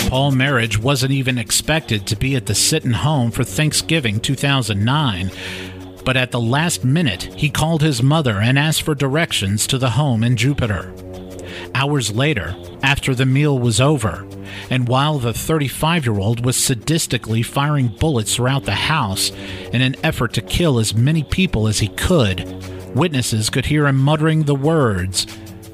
Paul 0.10 0.32
Merhige 0.32 0.78
wasn't 0.78 1.12
even 1.12 1.38
expected 1.38 2.06
to 2.08 2.16
be 2.16 2.36
at 2.36 2.46
the 2.46 2.54
Sitton 2.54 2.94
home 2.94 3.32
for 3.32 3.44
Thanksgiving 3.44 4.20
2009 4.20 5.32
but 6.06 6.18
at 6.18 6.32
the 6.32 6.40
last 6.40 6.84
minute, 6.84 7.24
he 7.36 7.50
called 7.50 7.82
his 7.82 8.04
mother 8.04 8.40
and 8.40 8.60
asked 8.60 8.82
for 8.82 8.96
directions 8.96 9.68
to 9.68 9.78
the 9.78 9.92
home 9.92 10.24
in 10.24 10.36
Jupiter. 10.36 10.94
Hours 11.76 12.14
later, 12.14 12.56
after 12.84 13.16
the 13.16 13.26
meal 13.26 13.58
was 13.58 13.80
over, 13.80 14.28
and 14.70 14.88
while 14.88 15.20
the 15.20 15.34
35 15.34 16.06
year 16.06 16.20
old 16.20 16.46
was 16.46 16.58
sadistically 16.58 17.46
firing 17.46 17.88
bullets 17.88 18.36
throughout 18.36 18.66
the 18.66 18.72
house 18.72 19.32
in 19.72 19.82
an 19.82 19.96
effort 20.04 20.34
to 20.34 20.42
kill 20.42 20.80
as 20.80 20.94
many 20.94 21.24
people 21.24 21.68
as 21.68 21.80
he 21.80 21.88
could, 21.90 22.46
witnesses 22.96 23.50
could 23.50 23.66
hear 23.66 23.88
him 23.88 23.98
muttering 23.98 24.44
the 24.44 24.56
words, 24.56 25.26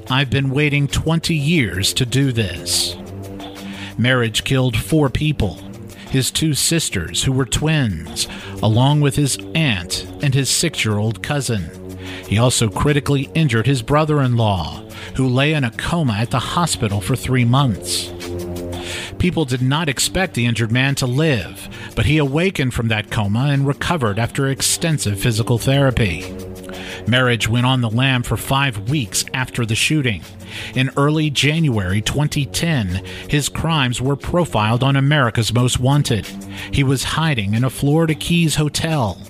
I've 0.10 0.30
been 0.30 0.50
waiting 0.50 0.88
20 0.88 1.36
years 1.36 1.94
to 1.94 2.06
do 2.06 2.32
this. 2.32 2.96
Merhige 3.98 4.44
killed 4.44 4.78
four 4.78 5.10
people 5.10 5.60
his 6.10 6.32
two 6.32 6.54
sisters, 6.54 7.24
who 7.24 7.32
were 7.32 7.46
twins, 7.46 8.28
along 8.62 9.02
with 9.02 9.16
his 9.16 9.38
aunt 9.56 10.06
and 10.22 10.34
his 10.34 10.50
six 10.50 10.84
year 10.84 10.98
old 10.98 11.24
cousin. 11.24 11.70
He 12.28 12.38
also 12.38 12.70
critically 12.70 13.30
injured 13.34 13.66
his 13.66 13.82
brother 13.82 14.22
in 14.22 14.38
law, 14.38 14.82
who 15.16 15.28
lay 15.28 15.54
in 15.54 15.64
a 15.64 15.72
coma 15.72 16.14
at 16.14 16.32
the 16.32 16.40
hospital 16.40 17.02
for 17.02 17.16
three 17.16 17.46
months. 17.46 18.12
People 19.18 19.46
did 19.46 19.62
not 19.62 19.90
expect 19.90 20.34
the 20.34 20.46
injured 20.46 20.72
man 20.72 20.96
to 20.96 21.06
live, 21.06 21.68
but 21.96 22.06
he 22.06 22.18
awakened 22.18 22.74
from 22.74 22.88
that 22.88 23.12
coma 23.12 23.48
and 23.52 23.68
recovered 23.68 24.18
after 24.18 24.48
extensive 24.48 25.20
physical 25.20 25.58
therapy. 25.58 26.49
Merhige 27.06 27.48
went 27.48 27.66
on 27.66 27.82
the 27.82 27.90
lam 27.90 28.24
for 28.24 28.38
five 28.38 28.90
weeks 28.90 29.26
after 29.34 29.66
the 29.66 29.76
shooting. 29.76 30.24
In 30.76 30.92
early 30.98 31.30
January 31.30 32.02
2010, 32.02 33.04
his 33.28 33.50
crimes 33.50 34.02
were 34.02 34.16
profiled 34.16 34.84
on 34.84 34.96
America's 34.96 35.54
Most 35.54 35.80
Wanted. 35.80 36.26
He 36.72 36.84
was 36.84 37.04
hiding 37.04 37.54
in 37.54 37.64
a 37.64 37.70
Florida 37.70 38.16
Keys 38.16 38.56
hotel. 38.56 39.22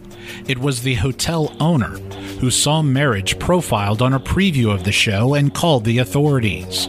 It 0.48 0.60
was 0.60 0.82
the 0.82 0.96
hotel 0.96 1.56
owner 1.60 1.98
who 2.40 2.50
saw 2.52 2.82
Merhige 2.82 3.40
profiled 3.40 4.02
on 4.02 4.14
a 4.14 4.20
preview 4.20 4.74
of 4.74 4.84
the 4.84 4.92
show 4.92 5.34
and 5.34 5.54
called 5.54 5.86
the 5.86 5.98
authorities. 5.98 6.88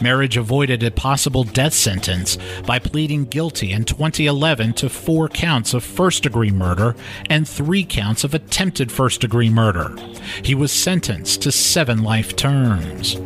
Merhige 0.00 0.36
avoided 0.36 0.82
a 0.82 0.90
possible 0.90 1.44
death 1.44 1.72
sentence 1.72 2.36
by 2.66 2.78
pleading 2.78 3.24
guilty 3.24 3.72
in 3.72 3.84
2011 3.84 4.74
to 4.74 4.88
four 4.88 5.28
counts 5.28 5.74
of 5.74 5.84
first 5.84 6.22
degree 6.22 6.50
murder 6.50 6.94
and 7.30 7.48
three 7.48 7.84
counts 7.84 8.24
of 8.24 8.34
attempted 8.34 8.92
first 8.92 9.20
degree 9.20 9.50
murder. 9.50 9.94
He 10.42 10.54
was 10.54 10.72
sentenced 10.72 11.42
to 11.42 11.52
seven 11.52 12.02
life 12.02 12.36
terms. 12.36 13.16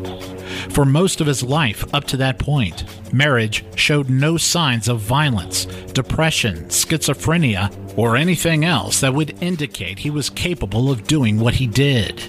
For 0.70 0.84
most 0.84 1.20
of 1.20 1.26
his 1.26 1.42
life 1.42 1.84
up 1.94 2.04
to 2.04 2.16
that 2.18 2.38
point, 2.38 2.84
Merhige 3.12 3.62
showed 3.76 4.10
no 4.10 4.36
signs 4.36 4.88
of 4.88 5.00
violence, 5.00 5.66
depression, 5.92 6.64
schizophrenia, 6.66 7.72
or 7.96 8.16
anything 8.16 8.64
else 8.64 9.00
that 9.00 9.14
would 9.14 9.42
indicate 9.42 9.98
he 9.98 10.10
was 10.10 10.30
capable 10.30 10.90
of 10.90 11.06
doing 11.06 11.40
what 11.40 11.54
he 11.54 11.66
did. 11.66 12.22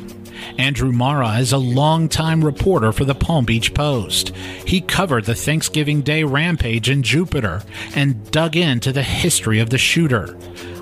Andrew 0.57 0.91
Marra 0.91 1.39
is 1.39 1.51
a 1.51 1.57
longtime 1.57 2.43
reporter 2.43 2.91
for 2.91 3.05
the 3.05 3.15
Palm 3.15 3.45
Beach 3.45 3.73
Post. 3.73 4.29
He 4.65 4.81
covered 4.81 5.25
the 5.25 5.35
Thanksgiving 5.35 6.01
Day 6.01 6.23
rampage 6.23 6.89
in 6.89 7.03
Jupiter 7.03 7.63
and 7.95 8.29
dug 8.31 8.55
into 8.55 8.91
the 8.91 9.03
history 9.03 9.59
of 9.59 9.69
the 9.69 9.77
shooter. 9.77 10.37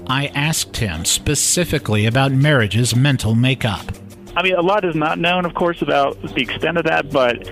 I 0.07 0.27
asked 0.27 0.77
him 0.77 1.03
specifically 1.03 2.05
about 2.05 2.31
Merhige's 2.31 2.95
mental 2.95 3.33
makeup. 3.33 3.91
I 4.35 4.43
mean, 4.43 4.55
a 4.55 4.61
lot 4.61 4.83
is 4.83 4.95
not 4.95 5.17
known, 5.17 5.45
of 5.45 5.53
course, 5.53 5.81
about 5.81 6.21
the 6.21 6.41
extent 6.41 6.77
of 6.77 6.83
that, 6.85 7.09
but 7.09 7.47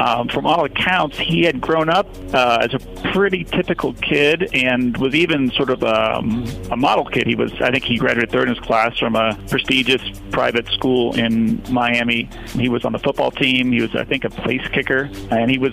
um, 0.00 0.28
from 0.28 0.46
all 0.46 0.64
accounts, 0.64 1.18
he 1.18 1.42
had 1.42 1.60
grown 1.60 1.88
up 1.88 2.06
uh, 2.32 2.58
as 2.60 2.74
a 2.74 2.78
pretty 3.12 3.44
typical 3.44 3.92
kid 3.94 4.50
and 4.54 4.96
was 4.98 5.14
even 5.14 5.50
sort 5.52 5.70
of 5.70 5.82
um, 5.82 6.44
a 6.70 6.76
model 6.76 7.04
kid. 7.04 7.26
He 7.26 7.34
was, 7.34 7.52
I 7.60 7.70
think, 7.70 7.84
he 7.84 7.96
graduated 7.96 8.30
third 8.30 8.48
in 8.48 8.54
his 8.54 8.64
class 8.64 8.96
from 8.98 9.16
a 9.16 9.36
prestigious 9.48 10.02
private 10.30 10.68
school 10.68 11.16
in 11.16 11.60
Miami. 11.70 12.28
He 12.50 12.68
was 12.68 12.84
on 12.84 12.92
the 12.92 13.00
football 13.00 13.32
team. 13.32 13.72
He 13.72 13.82
was, 13.82 13.94
I 13.96 14.04
think, 14.04 14.24
a 14.24 14.30
place 14.30 14.66
kicker, 14.68 15.10
and 15.30 15.50
he 15.50 15.58
was 15.58 15.72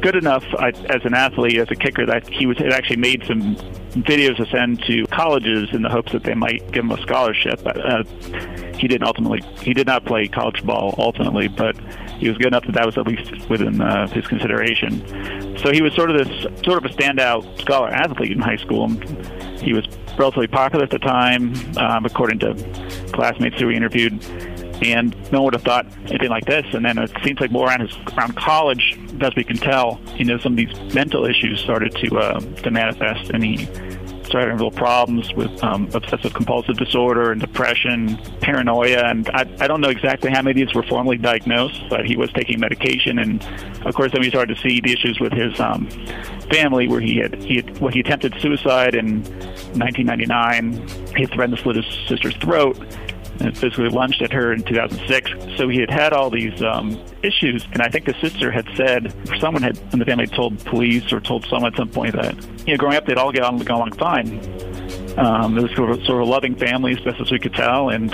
good 0.00 0.14
enough 0.14 0.44
as 0.60 1.04
an 1.04 1.14
athlete, 1.14 1.58
as 1.58 1.70
a 1.70 1.76
kicker, 1.76 2.06
that 2.06 2.28
he 2.28 2.46
was 2.46 2.56
had 2.58 2.72
actually 2.72 2.96
made 2.96 3.24
some 3.26 3.56
videos 3.94 4.36
to 4.36 4.46
send 4.46 4.82
to 4.84 5.06
colleges 5.06 5.68
in 5.72 5.82
the 5.82 5.88
hopes 5.88 6.12
that 6.12 6.22
they 6.22 6.34
might 6.34 6.60
give 6.72 6.84
him 6.84 6.90
a 6.90 7.00
scholarship. 7.02 7.60
Uh, 7.66 8.04
he 8.78 8.88
didn't 8.88 9.06
ultimately, 9.06 9.40
he 9.60 9.72
did 9.74 9.86
not 9.86 10.04
play 10.04 10.28
college 10.28 10.64
ball 10.64 10.94
ultimately, 10.98 11.48
but 11.48 11.76
he 12.18 12.28
was 12.28 12.36
good 12.38 12.48
enough 12.48 12.64
that 12.66 12.74
that 12.74 12.86
was 12.86 12.96
at 12.98 13.06
least 13.06 13.48
within 13.48 13.80
uh, 13.80 14.06
his 14.08 14.26
consideration. 14.26 15.58
So 15.58 15.72
he 15.72 15.82
was 15.82 15.94
sort 15.94 16.10
of 16.10 16.26
this 16.26 16.42
sort 16.64 16.84
of 16.84 16.90
a 16.90 16.94
standout 16.94 17.60
scholar 17.60 17.88
athlete 17.88 18.32
in 18.32 18.40
high 18.40 18.56
school. 18.56 18.88
He 19.60 19.72
was 19.72 19.86
relatively 20.18 20.46
popular 20.46 20.84
at 20.84 20.90
the 20.90 20.98
time, 20.98 21.54
um, 21.78 22.04
according 22.04 22.38
to 22.40 22.54
classmates 23.12 23.60
who 23.60 23.68
we 23.68 23.76
interviewed. 23.76 24.24
And 24.82 25.14
no 25.30 25.38
one 25.38 25.44
would 25.44 25.54
have 25.54 25.62
thought 25.62 25.86
anything 26.08 26.30
like 26.30 26.46
this. 26.46 26.66
And 26.74 26.84
then 26.84 26.98
it 26.98 27.10
seems 27.22 27.40
like 27.40 27.50
more 27.50 27.68
around 27.68 27.80
his 27.80 27.96
around 28.18 28.36
college, 28.36 28.98
as 29.20 29.34
we 29.36 29.44
can 29.44 29.56
tell, 29.56 30.00
you 30.16 30.24
know, 30.24 30.36
some 30.38 30.52
of 30.52 30.56
these 30.56 30.94
mental 30.94 31.24
issues 31.24 31.60
started 31.60 31.94
to 31.96 32.18
uh, 32.18 32.40
to 32.40 32.70
manifest, 32.70 33.30
and 33.30 33.42
he 33.44 33.68
started 34.26 34.50
having 34.50 34.60
real 34.60 34.70
problems 34.70 35.32
with 35.34 35.62
um, 35.62 35.88
obsessive 35.94 36.32
compulsive 36.34 36.76
disorder 36.76 37.32
and 37.32 37.40
depression, 37.40 38.16
paranoia, 38.40 39.04
and 39.04 39.28
I, 39.30 39.40
I 39.60 39.66
don't 39.66 39.80
know 39.80 39.90
exactly 39.90 40.30
how 40.30 40.42
many 40.42 40.60
of 40.60 40.66
these 40.66 40.74
were 40.74 40.82
formally 40.82 41.16
diagnosed, 41.16 41.82
but 41.88 42.06
he 42.06 42.16
was 42.16 42.32
taking 42.32 42.60
medication, 42.60 43.18
and 43.18 43.42
of 43.86 43.94
course 43.94 44.12
then 44.12 44.20
we 44.20 44.28
started 44.28 44.54
to 44.56 44.60
see 44.60 44.80
the 44.80 44.92
issues 44.92 45.20
with 45.20 45.32
his 45.32 45.58
um, 45.60 45.88
family, 46.50 46.88
where 46.88 47.00
he 47.00 47.18
had 47.18 47.42
he 47.42 47.56
had, 47.56 47.78
well, 47.78 47.92
he 47.92 48.00
attempted 48.00 48.34
suicide 48.40 48.94
in 48.94 49.22
1999. 49.74 50.72
He 51.16 51.26
threatened 51.26 51.56
to 51.56 51.62
slit 51.62 51.76
his 51.76 51.86
sister's 52.08 52.36
throat 52.36 52.78
and 53.44 53.56
physically 53.56 53.88
lunged 53.88 54.22
at 54.22 54.32
her 54.32 54.52
in 54.52 54.62
2006. 54.62 55.56
So 55.56 55.68
he 55.68 55.80
had 55.80 55.90
had 55.90 56.12
all 56.12 56.30
these 56.30 56.62
um, 56.62 57.00
issues, 57.22 57.66
and 57.72 57.82
I 57.82 57.88
think 57.88 58.06
the 58.06 58.14
sister 58.20 58.50
had 58.50 58.66
said, 58.74 59.12
someone 59.38 59.62
had 59.62 59.78
in 59.92 59.98
the 59.98 60.04
family 60.04 60.26
told 60.26 60.58
police 60.64 61.12
or 61.12 61.20
told 61.20 61.44
someone 61.46 61.72
at 61.72 61.76
some 61.76 61.90
point 61.90 62.14
that 62.14 62.34
you 62.66 62.74
know 62.74 62.78
growing 62.78 62.96
up 62.96 63.06
they'd 63.06 63.18
all 63.18 63.32
get 63.32 63.42
on 63.42 63.58
go 63.58 63.76
along 63.76 63.92
fine. 63.92 64.40
Um, 65.18 65.56
it 65.58 65.62
was 65.62 65.72
sort 65.76 65.90
of, 65.90 66.04
sort 66.04 66.22
of 66.22 66.28
loving 66.28 66.56
family, 66.56 66.92
as 66.92 67.00
best 67.00 67.20
as 67.20 67.30
we 67.30 67.38
could 67.38 67.54
tell, 67.54 67.90
and 67.90 68.12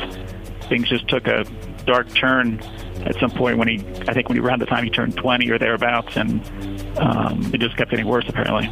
things 0.68 0.88
just 0.88 1.08
took 1.08 1.26
a 1.26 1.44
dark 1.86 2.12
turn 2.14 2.60
at 3.06 3.16
some 3.18 3.30
point 3.30 3.56
when 3.56 3.68
he, 3.68 3.78
I 4.06 4.12
think 4.12 4.28
when 4.28 4.36
he 4.36 4.42
around 4.42 4.60
the 4.60 4.66
time 4.66 4.84
he 4.84 4.90
turned 4.90 5.16
20 5.16 5.48
or 5.50 5.58
thereabouts, 5.58 6.16
and 6.16 6.42
um, 6.98 7.50
it 7.54 7.58
just 7.58 7.76
kept 7.76 7.90
getting 7.90 8.06
worse 8.06 8.24
apparently. 8.28 8.68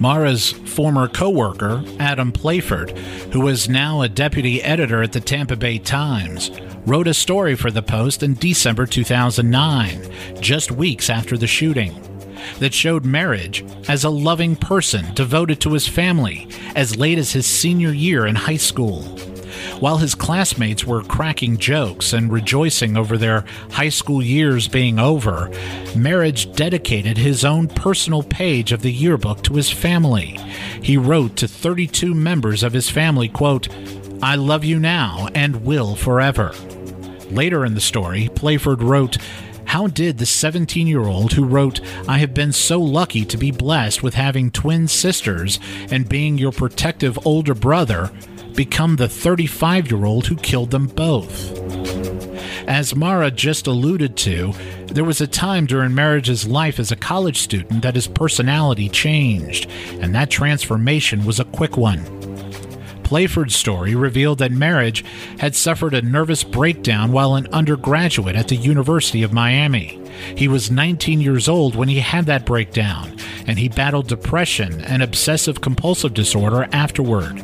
Marra's 0.00 0.52
former 0.52 1.08
coworker, 1.08 1.84
Adam 1.98 2.32
Playford, 2.32 2.90
who 3.32 3.48
is 3.48 3.68
now 3.68 4.02
a 4.02 4.08
deputy 4.08 4.62
editor 4.62 5.02
at 5.02 5.12
the 5.12 5.20
Tampa 5.20 5.56
Bay 5.56 5.78
Times, 5.78 6.50
wrote 6.86 7.06
a 7.06 7.14
story 7.14 7.54
for 7.54 7.70
the 7.70 7.82
Post 7.82 8.22
in 8.22 8.34
December 8.34 8.86
2009, 8.86 10.10
just 10.40 10.72
weeks 10.72 11.08
after 11.08 11.36
the 11.36 11.46
shooting, 11.46 11.94
that 12.58 12.74
showed 12.74 13.04
Merhige 13.04 13.88
as 13.88 14.04
a 14.04 14.10
loving 14.10 14.56
person 14.56 15.14
devoted 15.14 15.60
to 15.60 15.72
his 15.72 15.86
family 15.86 16.48
as 16.74 16.96
late 16.96 17.18
as 17.18 17.32
his 17.32 17.46
senior 17.46 17.92
year 17.92 18.26
in 18.26 18.34
high 18.34 18.56
school. 18.56 19.02
While 19.80 19.98
his 19.98 20.14
classmates 20.14 20.84
were 20.84 21.02
cracking 21.02 21.56
jokes 21.56 22.12
and 22.12 22.32
rejoicing 22.32 22.96
over 22.96 23.18
their 23.18 23.44
high 23.70 23.88
school 23.88 24.22
years 24.22 24.68
being 24.68 24.98
over, 24.98 25.48
Merhige 25.94 26.54
dedicated 26.54 27.18
his 27.18 27.44
own 27.44 27.68
personal 27.68 28.22
page 28.22 28.72
of 28.72 28.82
the 28.82 28.92
yearbook 28.92 29.42
to 29.44 29.54
his 29.54 29.70
family. 29.70 30.38
He 30.82 30.96
wrote 30.96 31.36
to 31.36 31.48
32 31.48 32.14
members 32.14 32.62
of 32.62 32.72
his 32.72 32.90
family, 32.90 33.28
quote, 33.28 33.68
I 34.22 34.36
love 34.36 34.64
you 34.64 34.78
now 34.78 35.28
and 35.34 35.64
will 35.64 35.96
forever. 35.96 36.52
Later 37.30 37.64
in 37.64 37.74
the 37.74 37.80
story, 37.80 38.28
Playford 38.34 38.82
wrote, 38.82 39.16
how 39.64 39.86
did 39.86 40.18
the 40.18 40.26
17 40.26 40.86
year 40.86 41.04
old 41.04 41.32
who 41.32 41.44
wrote, 41.44 41.80
I 42.06 42.18
have 42.18 42.34
been 42.34 42.52
so 42.52 42.78
lucky 42.78 43.24
to 43.24 43.38
be 43.38 43.50
blessed 43.50 44.02
with 44.02 44.14
having 44.14 44.50
twin 44.50 44.86
sisters 44.86 45.58
and 45.90 46.08
being 46.08 46.36
your 46.36 46.52
protective 46.52 47.18
older 47.26 47.54
brother 47.54 48.10
become 48.54 48.96
the 48.96 49.08
35 49.08 49.90
year 49.90 50.04
old 50.04 50.26
who 50.26 50.36
killed 50.36 50.70
them 50.70 50.86
both. 50.86 51.52
As 52.68 52.94
Marra 52.94 53.34
just 53.34 53.66
alluded 53.66 54.16
to, 54.18 54.52
there 54.86 55.04
was 55.04 55.20
a 55.20 55.26
time 55.26 55.66
during 55.66 55.90
Merhige's 55.90 56.46
life 56.46 56.78
as 56.78 56.92
a 56.92 56.96
college 56.96 57.38
student 57.38 57.82
that 57.82 57.94
his 57.94 58.06
personality 58.06 58.88
changed, 58.88 59.68
and 60.00 60.14
that 60.14 60.30
transformation 60.30 61.24
was 61.24 61.40
a 61.40 61.44
quick 61.46 61.76
one. 61.76 62.04
Playford's 63.02 63.54
story 63.54 63.94
revealed 63.94 64.38
that 64.38 64.52
Merhige 64.52 65.04
had 65.38 65.54
suffered 65.54 65.92
a 65.92 66.00
nervous 66.00 66.44
breakdown 66.44 67.12
while 67.12 67.34
an 67.34 67.46
undergraduate 67.52 68.36
at 68.36 68.48
the 68.48 68.56
University 68.56 69.22
of 69.22 69.34
Miami. 69.34 70.00
He 70.34 70.48
was 70.48 70.70
19 70.70 71.20
years 71.20 71.48
old 71.48 71.74
when 71.74 71.88
he 71.88 72.00
had 72.00 72.24
that 72.26 72.46
breakdown, 72.46 73.14
and 73.46 73.58
he 73.58 73.68
battled 73.68 74.08
depression 74.08 74.80
and 74.82 75.02
obsessive 75.02 75.60
compulsive 75.60 76.14
disorder 76.14 76.68
afterward. 76.72 77.42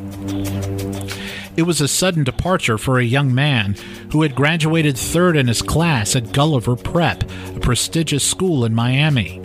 It 1.57 1.63
was 1.63 1.81
a 1.81 1.87
sudden 1.87 2.23
departure 2.23 2.77
for 2.77 2.99
a 2.99 3.03
young 3.03 3.33
man 3.33 3.75
who 4.11 4.21
had 4.21 4.35
graduated 4.35 4.97
third 4.97 5.35
in 5.35 5.47
his 5.47 5.61
class 5.61 6.15
at 6.15 6.31
Gulliver 6.31 6.75
Prep, 6.75 7.23
a 7.55 7.59
prestigious 7.59 8.23
school 8.23 8.65
in 8.65 8.73
Miami. 8.73 9.41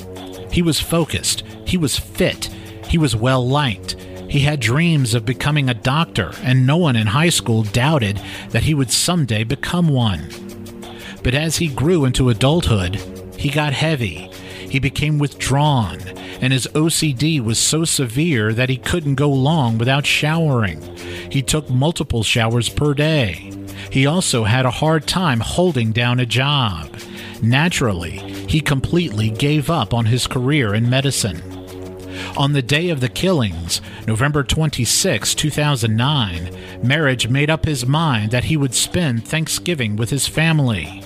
He 0.53 0.63
was 0.63 0.81
focused, 0.81 1.43
he 1.67 1.77
was 1.77 1.99
fit, 1.99 2.47
he 2.89 2.99
was 2.99 3.17
well 3.17 3.47
liked. 3.47 3.97
He 4.29 4.41
had 4.41 4.61
dreams 4.61 5.15
of 5.15 5.25
becoming 5.25 5.69
a 5.69 5.75
doctor, 5.75 6.33
and 6.43 6.67
no 6.67 6.77
one 6.77 6.97
in 6.97 7.09
high 7.09 7.29
school 7.29 7.63
doubted 7.63 8.21
that 8.51 8.65
he 8.65 8.75
would 8.75 8.91
someday 8.91 9.45
become 9.45 9.89
one. 9.89 10.29
But 11.23 11.35
as 11.35 11.57
he 11.57 11.69
grew 11.69 12.05
into 12.05 12.29
adulthood, 12.31 12.97
he 13.37 13.49
got 13.49 13.73
heavy. 13.73 14.31
He 14.75 14.81
became 14.81 15.21
withdrawn, 15.21 16.01
and 16.41 16.53
his 16.53 16.67
OCD 16.75 17.41
was 17.41 17.61
so 17.61 17.85
severe 17.85 18.53
that 18.53 18.69
he 18.69 18.77
couldn't 18.77 19.15
go 19.15 19.31
long 19.31 19.79
without 19.79 20.05
showering. 20.05 20.83
He 21.31 21.43
took 21.43 21.71
multiple 21.71 22.25
showers 22.25 22.69
per 22.69 22.93
day. 22.93 23.53
He 23.93 24.05
also 24.05 24.43
had 24.43 24.67
a 24.67 24.73
hard 24.73 25.07
time 25.07 25.39
holding 25.39 25.93
down 25.93 26.19
a 26.19 26.27
job. 26.27 26.93
Naturally, 27.41 28.19
he 28.49 28.61
completely 28.61 29.31
gave 29.31 29.71
up 29.71 29.95
on 29.95 30.07
his 30.07 30.27
career 30.27 30.75
in 30.75 30.91
medicine. 30.91 31.41
On 32.37 32.53
the 32.53 32.61
day 32.61 32.89
of 32.89 32.99
the 32.99 33.09
killings, 33.09 33.81
November 34.09 34.43
26, 34.43 35.37
2009, 35.37 36.47
Merhige 36.83 37.31
made 37.31 37.49
up 37.49 37.65
his 37.65 37.87
mind 37.87 38.33
that 38.33 38.47
he 38.47 38.57
would 38.57 38.75
spend 38.75 39.25
Thanksgiving 39.25 39.95
with 39.95 40.11
his 40.11 40.27
family. 40.27 41.01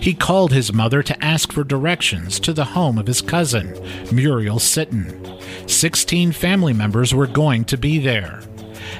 He 0.00 0.14
called 0.14 0.52
his 0.52 0.72
mother 0.72 1.02
to 1.02 1.24
ask 1.24 1.52
for 1.52 1.64
directions 1.64 2.40
to 2.40 2.52
the 2.52 2.64
home 2.64 2.98
of 2.98 3.06
his 3.06 3.22
cousin, 3.22 3.74
Muriel 4.12 4.58
Sitton. 4.58 5.40
Sixteen 5.68 6.32
family 6.32 6.72
members 6.72 7.14
were 7.14 7.26
going 7.26 7.64
to 7.66 7.76
be 7.76 7.98
there. 7.98 8.40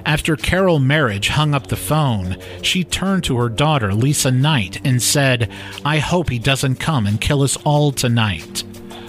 After 0.07 0.37
Carol 0.37 0.81
Merhige 0.81 1.29
hung 1.29 1.55
up 1.55 1.67
the 1.69 1.77
phone, 1.77 2.37
she 2.63 2.85
turned 2.85 3.25
to 3.25 3.39
her 3.39 3.49
daughter, 3.49 3.95
Lisa 3.95 4.31
Knight, 4.31 4.81
and 4.85 5.03
said, 5.03 5.51
I 5.85 5.99
hope 5.99 6.29
he 6.29 6.39
doesn't 6.39 6.77
come 6.77 7.07
and 7.07 7.21
kill 7.21 7.43
us 7.43 7.57
all 7.65 7.93
tonight. 7.93 8.65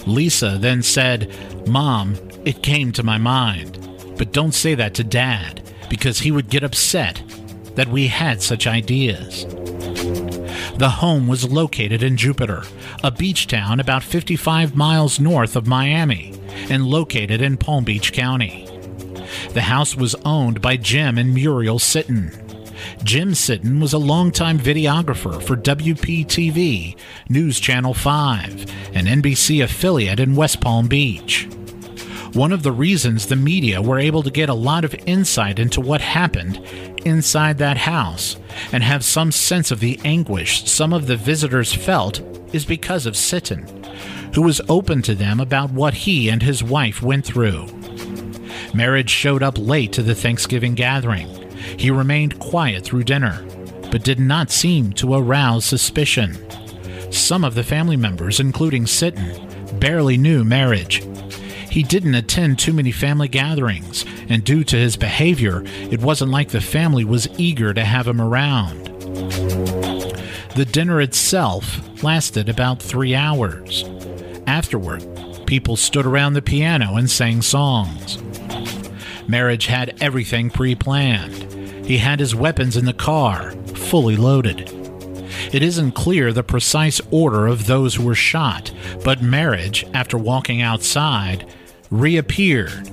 Lisa 0.06 0.58
then 0.60 0.84
said, 0.84 1.34
Mom, 1.68 2.16
it 2.46 2.64
came 2.64 2.92
to 2.94 3.04
my 3.04 3.18
mind. 3.18 3.80
But 4.18 4.32
don't 4.32 4.54
say 4.54 4.76
that 4.76 4.94
to 4.96 5.04
Dad, 5.04 5.62
because 5.90 6.20
he 6.20 6.32
would 6.32 6.50
get 6.50 6.64
upset 6.64 7.22
that 7.76 7.90
we 7.90 8.08
had 8.08 8.42
such 8.42 8.68
ideas. 8.68 9.46
The 10.78 10.90
home 10.90 11.28
was 11.28 11.50
located 11.50 12.04
in 12.04 12.18
Jupiter, 12.18 12.64
a 13.02 13.10
beach 13.10 13.48
town 13.48 13.80
about 13.80 14.04
55 14.04 14.76
miles 14.76 15.22
north 15.22 15.56
of 15.56 15.68
Miami, 15.68 16.34
and 16.70 16.86
located 16.86 17.42
in 17.42 17.56
Palm 17.56 17.86
Beach 17.86 18.12
County. 18.12 18.68
The 19.54 19.62
house 19.62 19.96
was 19.96 20.16
owned 20.26 20.62
by 20.62 20.76
Jim 20.76 21.18
and 21.18 21.34
Muriel 21.34 21.80
Sitton. 21.80 22.42
Jim 23.06 23.32
Sitton 23.32 23.80
was 23.80 23.94
a 23.94 23.98
longtime 23.98 24.60
videographer 24.60 25.42
for 25.42 25.56
WPTV, 25.56 26.98
News 27.30 27.62
Channel 27.62 27.94
5, 27.94 28.52
an 28.96 29.06
NBC 29.06 29.64
affiliate 29.64 30.20
in 30.20 30.36
West 30.36 30.60
Palm 30.60 30.90
Beach. 30.90 31.48
One 32.34 32.52
of 32.52 32.64
the 32.64 32.74
reasons 32.74 33.28
the 33.28 33.38
media 33.38 33.82
were 33.82 33.98
able 33.98 34.24
to 34.24 34.30
get 34.30 34.50
a 34.50 34.54
lot 34.54 34.84
of 34.84 34.94
insight 35.06 35.58
into 35.58 35.80
what 35.80 36.02
happened 36.02 36.58
inside 37.06 37.58
that 37.58 37.78
house 37.78 38.38
and 38.72 38.84
have 38.84 39.06
some 39.06 39.32
sense 39.32 39.72
of 39.72 39.80
the 39.80 40.00
anguish 40.04 40.70
some 40.70 40.92
of 40.92 41.08
the 41.08 41.16
visitors 41.16 41.74
felt 41.74 42.22
is 42.54 42.66
because 42.66 43.06
of 43.06 43.14
Sitton, 43.14 43.86
who 44.34 44.42
was 44.42 44.62
open 44.68 45.02
to 45.04 45.16
them 45.16 45.40
about 45.40 45.72
what 45.72 45.94
he 45.94 46.30
and 46.30 46.42
his 46.42 46.64
wife 46.64 47.02
went 47.02 47.26
through. 47.26 47.68
Merhige 48.74 49.10
showed 49.10 49.44
up 49.44 49.58
late 49.58 49.94
to 49.94 50.04
the 50.04 50.16
Thanksgiving 50.16 50.76
gathering. 50.76 51.28
He 51.78 51.92
remained 51.92 52.40
quiet 52.40 52.84
through 52.84 53.04
dinner, 53.04 53.46
but 53.92 54.04
did 54.04 54.20
not 54.20 54.52
seem 54.52 54.92
to 54.94 55.16
arouse 55.16 55.66
suspicion. 55.66 56.38
Some 57.12 57.46
of 57.46 57.56
the 57.56 57.64
family 57.64 57.96
members, 57.96 58.40
including 58.40 58.84
Sitton, 58.86 59.80
barely 59.80 60.18
knew 60.18 60.44
Merhige. 60.44 61.15
He 61.76 61.84
didn't 61.84 62.16
attend 62.16 62.58
too 62.58 62.72
many 62.72 62.94
family 62.94 63.28
gatherings, 63.28 64.06
and 64.30 64.46
due 64.46 64.64
to 64.64 64.78
his 64.78 64.96
behavior, 64.96 65.62
it 65.92 66.00
wasn't 66.00 66.32
like 66.32 66.48
the 66.48 66.62
family 66.62 67.04
was 67.04 67.28
eager 67.38 67.74
to 67.74 67.84
have 67.84 68.08
him 68.08 68.22
around. 68.22 68.86
The 70.56 70.66
dinner 70.72 71.02
itself 71.02 72.02
lasted 72.02 72.48
about 72.48 72.82
three 72.82 73.14
hours. 73.14 73.84
Afterward, 74.48 75.06
people 75.48 75.76
stood 75.76 76.06
around 76.06 76.32
the 76.32 76.42
piano 76.42 76.96
and 76.96 77.10
sang 77.10 77.42
songs. 77.42 78.20
Merhige 79.28 79.66
had 79.66 80.02
everything 80.02 80.50
pre 80.50 80.76
planned. 80.76 81.86
He 81.86 81.98
had 81.98 82.22
his 82.22 82.34
weapons 82.34 82.78
in 82.78 82.86
the 82.86 82.94
car, 82.94 83.52
fully 83.52 84.16
loaded. 84.16 84.72
It 85.52 85.62
isn't 85.62 85.92
clear 85.92 86.32
the 86.32 86.42
precise 86.42 87.02
order 87.12 87.48
of 87.48 87.66
those 87.66 87.96
who 87.96 88.06
were 88.06 88.16
shot, 88.16 88.72
but 89.04 89.20
Merhige, 89.20 89.84
after 89.94 90.18
walking 90.18 90.62
outside, 90.62 91.46
reappeared 91.90 92.88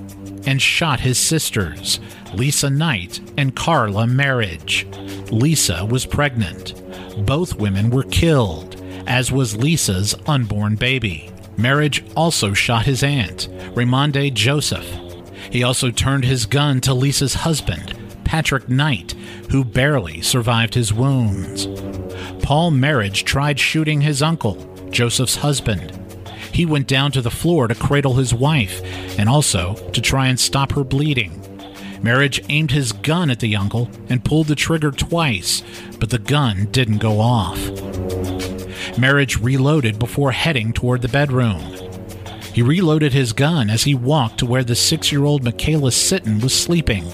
and 0.45 0.61
shot 0.61 0.99
his 0.99 1.17
sisters, 1.17 1.99
Lisa 2.33 2.69
Knight 2.69 3.19
and 3.37 3.55
Carla 3.55 4.05
Merhige. 4.05 5.31
Lisa 5.31 5.85
was 5.85 6.05
pregnant. 6.05 6.81
Both 7.25 7.55
women 7.55 7.89
were 7.89 8.03
killed, 8.03 8.81
as 9.07 9.31
was 9.31 9.55
Lisa's 9.55 10.15
unborn 10.27 10.75
baby. 10.75 11.29
Merhige 11.57 12.03
also 12.15 12.53
shot 12.53 12.85
his 12.85 13.03
aunt, 13.03 13.47
Raymonde 13.75 14.33
Joseph. 14.33 14.87
He 15.51 15.63
also 15.63 15.91
turned 15.91 16.25
his 16.25 16.45
gun 16.45 16.81
to 16.81 16.93
Lisa's 16.93 17.35
husband, 17.35 17.95
Patrick 18.23 18.67
Knight, 18.69 19.11
who 19.51 19.63
barely 19.63 20.21
survived 20.21 20.73
his 20.73 20.91
wounds. 20.91 21.67
Paul 22.43 22.71
Merhige 22.71 23.23
tried 23.23 23.59
shooting 23.59 24.01
his 24.01 24.21
uncle, 24.21 24.55
Joseph's 24.89 25.37
husband. 25.37 25.91
He 26.53 26.65
went 26.65 26.87
down 26.87 27.11
to 27.13 27.21
the 27.21 27.31
floor 27.31 27.67
to 27.67 27.75
cradle 27.75 28.13
his 28.13 28.33
wife 28.33 28.81
and 29.17 29.27
also 29.27 29.73
to 29.91 30.01
try 30.01 30.27
and 30.27 30.39
stop 30.39 30.73
her 30.73 30.83
bleeding. 30.83 31.31
Merhige 32.01 32.45
aimed 32.49 32.71
his 32.71 32.91
gun 32.91 33.29
at 33.29 33.39
the 33.39 33.55
uncle 33.55 33.89
and 34.09 34.25
pulled 34.25 34.47
the 34.47 34.55
trigger 34.55 34.91
twice, 34.91 35.63
but 35.99 36.09
the 36.09 36.19
gun 36.19 36.65
didn't 36.71 36.97
go 36.97 37.19
off. 37.19 37.57
Merhige 38.97 39.41
reloaded 39.41 39.97
before 39.97 40.31
heading 40.31 40.73
toward 40.73 41.01
the 41.01 41.07
bedroom. 41.07 41.61
He 42.53 42.61
reloaded 42.61 43.13
his 43.13 43.33
gun 43.33 43.69
as 43.69 43.83
he 43.83 43.95
walked 43.95 44.37
to 44.39 44.45
where 44.45 44.63
the 44.63 44.75
six 44.75 45.11
year 45.11 45.23
old 45.23 45.43
Michaela 45.43 45.89
Sitton 45.89 46.43
was 46.43 46.53
sleeping. 46.53 47.05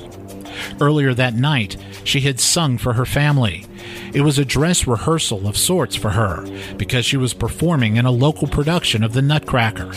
Earlier 0.81 1.13
that 1.13 1.35
night, 1.35 1.77
she 2.03 2.21
had 2.21 2.39
sung 2.39 2.77
for 2.77 2.93
her 2.93 3.05
family. 3.05 3.65
It 4.13 4.21
was 4.21 4.37
a 4.37 4.45
dress 4.45 4.87
rehearsal 4.87 5.47
of 5.47 5.57
sorts 5.57 5.95
for 5.95 6.11
her 6.11 6.45
because 6.77 7.05
she 7.05 7.17
was 7.17 7.33
performing 7.33 7.97
in 7.97 8.05
a 8.05 8.11
local 8.11 8.47
production 8.47 9.03
of 9.03 9.13
The 9.13 9.21
Nutcracker. 9.21 9.91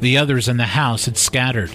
The 0.00 0.18
others 0.18 0.48
in 0.48 0.56
the 0.56 0.64
house 0.64 1.06
had 1.06 1.16
scattered. 1.16 1.70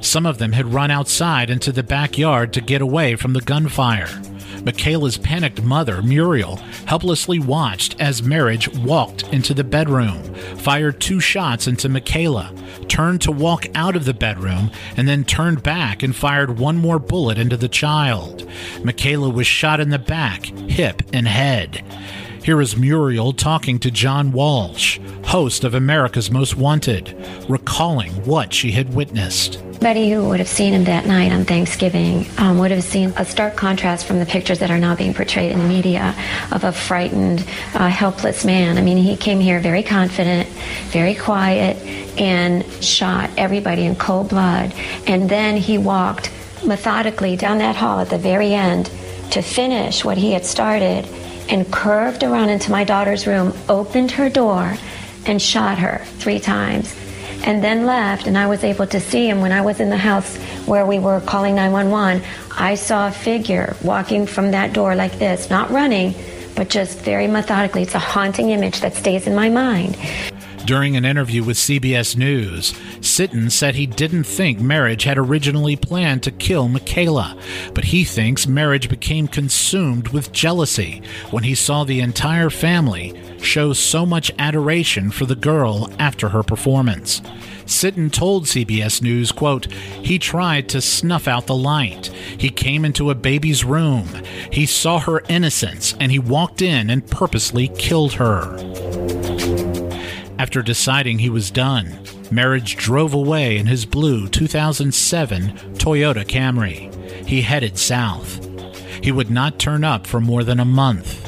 Some 0.00 0.26
of 0.26 0.38
them 0.38 0.52
had 0.52 0.72
run 0.72 0.90
outside 0.90 1.50
into 1.50 1.72
the 1.72 1.82
backyard 1.82 2.52
to 2.52 2.60
get 2.60 2.80
away 2.80 3.16
from 3.16 3.32
the 3.32 3.40
gunfire. 3.40 4.08
Michaela's 4.64 5.18
panicked 5.18 5.62
mother, 5.62 6.02
Muriel, 6.02 6.56
helplessly 6.86 7.38
watched 7.38 8.00
as 8.00 8.22
Merhige 8.22 8.76
walked 8.78 9.22
into 9.32 9.54
the 9.54 9.64
bedroom, 9.64 10.34
fired 10.56 11.00
two 11.00 11.20
shots 11.20 11.66
into 11.66 11.88
Michaela, 11.88 12.52
turned 12.88 13.20
to 13.22 13.32
walk 13.32 13.66
out 13.74 13.96
of 13.96 14.04
the 14.04 14.14
bedroom, 14.14 14.70
and 14.96 15.08
then 15.08 15.24
turned 15.24 15.62
back 15.62 16.02
and 16.02 16.14
fired 16.14 16.58
one 16.58 16.76
more 16.76 16.98
bullet 16.98 17.38
into 17.38 17.56
the 17.56 17.68
child. 17.68 18.48
Michaela 18.82 19.30
was 19.30 19.46
shot 19.46 19.80
in 19.80 19.90
the 19.90 19.98
back, 19.98 20.46
hip, 20.46 21.02
and 21.12 21.28
head. 21.28 21.84
Here 22.44 22.60
is 22.60 22.76
Muriel 22.76 23.32
talking 23.32 23.80
to 23.80 23.90
John 23.90 24.30
Walsh, 24.30 25.00
host 25.24 25.64
of 25.64 25.74
America's 25.74 26.30
Most 26.30 26.56
Wanted, 26.56 27.16
recalling 27.48 28.12
what 28.24 28.54
she 28.54 28.70
had 28.70 28.94
witnessed. 28.94 29.60
Anybody 29.76 30.10
who 30.10 30.26
would 30.30 30.38
have 30.38 30.48
seen 30.48 30.72
him 30.72 30.84
that 30.84 31.04
night 31.04 31.32
on 31.32 31.44
Thanksgiving 31.44 32.26
um, 32.38 32.58
would 32.58 32.70
have 32.70 32.82
seen 32.82 33.12
a 33.18 33.26
stark 33.26 33.56
contrast 33.56 34.06
from 34.06 34.18
the 34.18 34.24
pictures 34.24 34.58
that 34.60 34.70
are 34.70 34.78
now 34.78 34.96
being 34.96 35.12
portrayed 35.12 35.52
in 35.52 35.58
the 35.58 35.68
media 35.68 36.14
of 36.50 36.64
a 36.64 36.72
frightened, 36.72 37.40
uh, 37.74 37.86
helpless 37.88 38.42
man. 38.42 38.78
I 38.78 38.80
mean, 38.80 38.96
he 38.96 39.18
came 39.18 39.38
here 39.38 39.60
very 39.60 39.82
confident, 39.82 40.48
very 40.88 41.14
quiet, 41.14 41.76
and 42.18 42.64
shot 42.82 43.28
everybody 43.36 43.84
in 43.84 43.96
cold 43.96 44.30
blood. 44.30 44.72
And 45.06 45.28
then 45.28 45.58
he 45.58 45.76
walked 45.76 46.32
methodically 46.64 47.36
down 47.36 47.58
that 47.58 47.76
hall 47.76 48.00
at 48.00 48.08
the 48.08 48.18
very 48.18 48.54
end 48.54 48.90
to 49.32 49.42
finish 49.42 50.06
what 50.06 50.16
he 50.16 50.32
had 50.32 50.46
started 50.46 51.04
and 51.50 51.70
curved 51.70 52.22
around 52.22 52.48
into 52.48 52.70
my 52.70 52.82
daughter's 52.82 53.26
room, 53.26 53.52
opened 53.68 54.12
her 54.12 54.30
door, 54.30 54.74
and 55.26 55.40
shot 55.40 55.78
her 55.78 56.02
three 56.16 56.40
times. 56.40 56.96
And 57.46 57.62
then 57.62 57.86
left, 57.86 58.26
and 58.26 58.36
I 58.36 58.48
was 58.48 58.64
able 58.64 58.88
to 58.88 59.00
see 59.00 59.28
him 59.28 59.40
when 59.40 59.52
I 59.52 59.60
was 59.60 59.78
in 59.78 59.88
the 59.88 59.96
house 59.96 60.36
where 60.66 60.84
we 60.84 60.98
were 60.98 61.20
calling 61.20 61.54
911. 61.54 62.22
I 62.58 62.74
saw 62.74 63.06
a 63.06 63.12
figure 63.12 63.76
walking 63.82 64.26
from 64.26 64.50
that 64.50 64.72
door 64.72 64.96
like 64.96 65.18
this, 65.20 65.48
not 65.48 65.70
running, 65.70 66.14
but 66.56 66.68
just 66.68 66.98
very 66.98 67.28
methodically. 67.28 67.82
It's 67.82 67.94
a 67.94 68.00
haunting 68.00 68.50
image 68.50 68.80
that 68.80 68.94
stays 68.94 69.28
in 69.28 69.34
my 69.36 69.48
mind. 69.48 69.96
During 70.66 70.96
an 70.96 71.04
interview 71.04 71.44
with 71.44 71.58
CBS 71.58 72.16
News, 72.16 72.72
Sitton 72.98 73.52
said 73.52 73.76
he 73.76 73.86
didn't 73.86 74.24
think 74.24 74.58
Merhige 74.58 75.04
had 75.04 75.16
originally 75.16 75.76
planned 75.76 76.24
to 76.24 76.32
kill 76.32 76.66
Michaela, 76.66 77.38
but 77.72 77.84
he 77.84 78.02
thinks 78.02 78.46
Merhige 78.46 78.88
became 78.88 79.28
consumed 79.28 80.08
with 80.08 80.32
jealousy 80.32 81.02
when 81.30 81.44
he 81.44 81.54
saw 81.54 81.84
the 81.84 82.00
entire 82.00 82.50
family 82.50 83.14
show 83.40 83.72
so 83.72 84.04
much 84.04 84.32
adoration 84.40 85.12
for 85.12 85.24
the 85.24 85.36
girl 85.36 85.88
after 86.00 86.30
her 86.30 86.42
performance. 86.42 87.20
Sitton 87.64 88.10
told 88.10 88.46
CBS 88.46 89.00
News, 89.00 89.30
quote, 89.30 89.70
he 90.02 90.18
tried 90.18 90.68
to 90.70 90.80
snuff 90.80 91.28
out 91.28 91.46
the 91.46 91.54
light. 91.54 92.06
He 92.38 92.50
came 92.50 92.84
into 92.84 93.10
a 93.10 93.14
baby's 93.14 93.64
room. 93.64 94.08
He 94.50 94.66
saw 94.66 94.98
her 94.98 95.22
innocence 95.28 95.94
and 96.00 96.10
he 96.10 96.18
walked 96.18 96.60
in 96.60 96.90
and 96.90 97.06
purposely 97.06 97.68
killed 97.68 98.14
her. 98.14 98.56
After 100.38 100.62
deciding 100.62 101.18
he 101.18 101.30
was 101.30 101.50
done, 101.50 101.86
Merhige 102.30 102.76
drove 102.76 103.14
away 103.14 103.56
in 103.56 103.66
his 103.66 103.86
blue 103.86 104.28
2007 104.28 105.52
Toyota 105.74 106.24
Camry. 106.24 106.92
He 107.26 107.42
headed 107.42 107.78
south. 107.78 108.44
He 109.02 109.12
would 109.12 109.30
not 109.30 109.58
turn 109.58 109.82
up 109.82 110.06
for 110.06 110.20
more 110.20 110.44
than 110.44 110.60
a 110.60 110.64
month. 110.64 111.24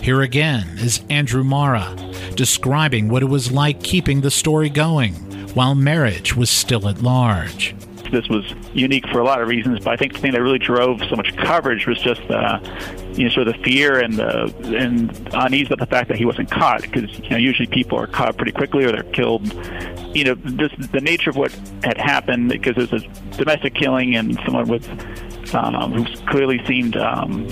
Here 0.00 0.22
again 0.22 0.66
is 0.78 1.02
Andrew 1.08 1.44
Marra 1.44 1.96
describing 2.34 3.08
what 3.08 3.22
it 3.22 3.26
was 3.26 3.52
like 3.52 3.82
keeping 3.82 4.20
the 4.20 4.30
story 4.30 4.68
going 4.68 5.14
while 5.54 5.76
Merhige 5.76 6.34
was 6.34 6.50
still 6.50 6.88
at 6.88 7.02
large 7.02 7.76
this 8.12 8.28
was 8.28 8.44
unique 8.74 9.08
for 9.08 9.18
a 9.18 9.24
lot 9.24 9.40
of 9.40 9.48
reasons, 9.48 9.80
but 9.80 9.90
I 9.90 9.96
think 9.96 10.12
the 10.12 10.18
thing 10.20 10.32
that 10.32 10.42
really 10.42 10.58
drove 10.58 11.00
so 11.08 11.16
much 11.16 11.34
coverage 11.36 11.86
was 11.86 11.98
just 11.98 12.20
uh, 12.30 12.58
you 13.14 13.24
know 13.24 13.30
sort 13.30 13.48
of 13.48 13.56
the 13.56 13.62
fear 13.62 14.00
and 14.00 14.14
the 14.14 14.54
and 14.76 15.30
unease 15.34 15.66
about 15.66 15.78
the 15.78 15.86
fact 15.86 16.08
that 16.08 16.16
he 16.16 16.24
wasn't 16.24 16.50
caught 16.50 16.82
because 16.82 17.10
you 17.18 17.30
know 17.30 17.36
usually 17.36 17.66
people 17.66 17.98
are 17.98 18.06
caught 18.06 18.36
pretty 18.36 18.52
quickly 18.52 18.84
or 18.84 18.92
they're 18.92 19.02
killed. 19.02 19.52
You 20.14 20.24
know, 20.24 20.34
this, 20.34 20.72
the 20.92 21.00
nature 21.00 21.30
of 21.30 21.36
what 21.36 21.52
had 21.82 21.96
happened 21.96 22.50
because 22.50 22.76
it 22.76 22.92
was 22.92 23.04
a 23.04 23.36
domestic 23.36 23.74
killing 23.74 24.14
and 24.14 24.38
someone 24.44 24.68
with 24.68 24.86
um, 25.54 25.92
who 25.92 26.04
clearly 26.26 26.64
seemed 26.66 26.96
um, 26.96 27.48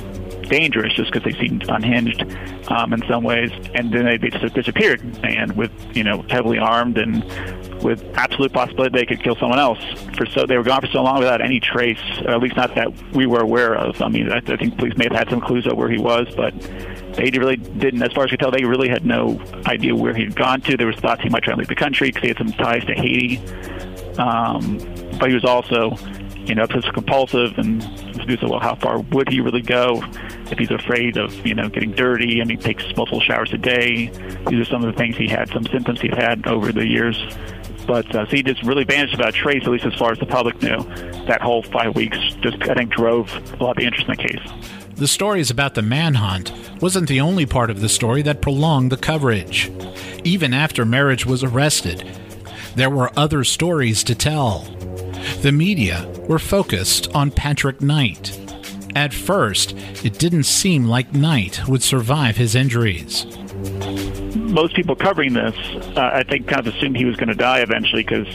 dangerous 0.50 0.92
just 0.94 1.12
because 1.12 1.24
they 1.24 1.38
seemed 1.40 1.68
unhinged 1.68 2.22
um, 2.70 2.92
in 2.92 3.02
some 3.08 3.24
ways, 3.24 3.50
and 3.74 3.92
then 3.92 4.04
they, 4.04 4.18
they 4.18 4.28
just 4.28 4.54
disappeared 4.54 5.00
and 5.24 5.56
with 5.56 5.72
you 5.96 6.04
know 6.04 6.22
heavily 6.28 6.58
armed 6.58 6.98
and 6.98 7.24
with 7.82 8.04
absolute 8.16 8.52
possibility 8.52 8.98
they 8.98 9.06
could 9.06 9.22
kill 9.22 9.36
someone 9.36 9.58
else. 9.58 9.78
For 10.16 10.26
so 10.26 10.44
they 10.44 10.56
were 10.58 10.64
gone 10.64 10.82
for 10.82 10.88
so 10.88 11.02
long 11.02 11.18
without 11.18 11.40
any 11.40 11.60
trace, 11.60 12.02
or 12.24 12.32
at 12.32 12.40
least 12.40 12.56
not 12.56 12.74
that 12.74 12.92
we 13.12 13.26
were 13.26 13.40
aware 13.40 13.74
of. 13.74 14.00
I 14.02 14.08
mean, 14.08 14.30
I, 14.30 14.38
I 14.38 14.56
think 14.56 14.76
police 14.76 14.96
may 14.98 15.04
have 15.04 15.16
had 15.16 15.30
some 15.30 15.40
clues 15.40 15.66
of 15.66 15.76
where 15.76 15.88
he 15.88 15.98
was, 15.98 16.26
but 16.36 16.52
they 17.14 17.30
really 17.30 17.56
didn't. 17.56 18.02
As 18.02 18.12
far 18.12 18.24
as 18.24 18.28
I 18.28 18.30
could 18.30 18.40
tell, 18.40 18.50
they 18.50 18.64
really 18.64 18.88
had 18.88 19.06
no 19.06 19.40
idea 19.66 19.94
where 19.94 20.14
he'd 20.14 20.36
gone 20.36 20.60
to. 20.62 20.76
There 20.76 20.86
was 20.86 20.96
thoughts 20.96 21.22
he 21.22 21.28
might 21.28 21.42
try 21.42 21.54
to 21.54 21.58
leave 21.58 21.68
the 21.68 21.74
country 21.74 22.08
because 22.08 22.22
he 22.22 22.28
had 22.28 22.38
some 22.38 22.52
ties 22.52 22.84
to 22.84 22.94
Haiti. 22.94 23.38
Um, 24.18 24.78
but 25.18 25.28
he 25.28 25.34
was 25.34 25.44
also, 25.44 25.96
you 26.46 26.54
know, 26.54 26.64
obsessive 26.64 26.92
compulsive 26.94 27.56
and 27.58 27.82
so 28.40 28.48
well, 28.48 28.60
how 28.60 28.76
far 28.76 29.00
would 29.00 29.28
he 29.28 29.40
really 29.40 29.62
go 29.62 30.02
if 30.50 30.58
he's 30.58 30.70
afraid 30.70 31.16
of, 31.16 31.44
you 31.44 31.54
know, 31.54 31.68
getting 31.68 31.90
dirty? 31.90 32.38
Mean, 32.38 32.50
he 32.50 32.56
takes 32.56 32.84
multiple 32.96 33.20
showers 33.20 33.52
a 33.52 33.58
day. 33.58 34.06
These 34.46 34.60
are 34.60 34.64
some 34.64 34.84
of 34.84 34.92
the 34.92 34.96
things 34.96 35.16
he 35.16 35.26
had, 35.26 35.48
some 35.48 35.64
symptoms 35.66 36.00
he 36.00 36.08
had 36.08 36.46
over 36.46 36.70
the 36.70 36.86
years 36.86 37.16
But 37.86 38.14
uh, 38.14 38.24
so 38.26 38.36
he 38.36 38.42
just 38.42 38.62
really 38.62 38.84
vanished 38.84 39.14
about 39.14 39.34
trace, 39.34 39.64
at 39.64 39.70
least 39.70 39.84
as 39.84 39.94
far 39.94 40.12
as 40.12 40.18
the 40.18 40.26
public 40.26 40.62
knew. 40.62 40.78
That 41.26 41.40
whole 41.40 41.62
five 41.62 41.96
weeks 41.96 42.18
just, 42.40 42.62
I 42.62 42.74
think, 42.74 42.92
drove 42.92 43.28
a 43.60 43.64
lot 43.64 43.72
of 43.72 43.76
the 43.78 43.84
interest 43.84 44.08
in 44.08 44.16
the 44.16 44.22
case. 44.22 44.92
The 44.96 45.08
stories 45.08 45.50
about 45.50 45.74
the 45.74 45.82
manhunt 45.82 46.52
wasn't 46.80 47.08
the 47.08 47.20
only 47.20 47.46
part 47.46 47.70
of 47.70 47.80
the 47.80 47.88
story 47.88 48.22
that 48.22 48.42
prolonged 48.42 48.92
the 48.92 48.96
coverage. 48.96 49.72
Even 50.24 50.52
after 50.52 50.84
Merhige 50.84 51.24
was 51.24 51.42
arrested, 51.42 52.04
there 52.76 52.90
were 52.90 53.10
other 53.16 53.42
stories 53.42 54.04
to 54.04 54.14
tell. 54.14 54.68
The 55.42 55.52
media 55.52 56.06
were 56.28 56.38
focused 56.38 57.14
on 57.14 57.30
Patrick 57.30 57.80
Knight. 57.80 58.38
At 58.94 59.14
first, 59.14 59.74
it 60.04 60.18
didn't 60.18 60.44
seem 60.44 60.86
like 60.86 61.14
Knight 61.14 61.66
would 61.68 61.82
survive 61.82 62.36
his 62.36 62.54
injuries. 62.54 63.26
Most 64.36 64.74
people 64.74 64.96
covering 64.96 65.34
this, 65.34 65.54
uh, 65.96 66.10
I 66.12 66.24
think, 66.24 66.48
kind 66.48 66.66
of 66.66 66.74
assumed 66.74 66.96
he 66.96 67.04
was 67.04 67.16
going 67.16 67.28
to 67.28 67.34
die 67.34 67.60
eventually 67.60 68.02
because 68.02 68.26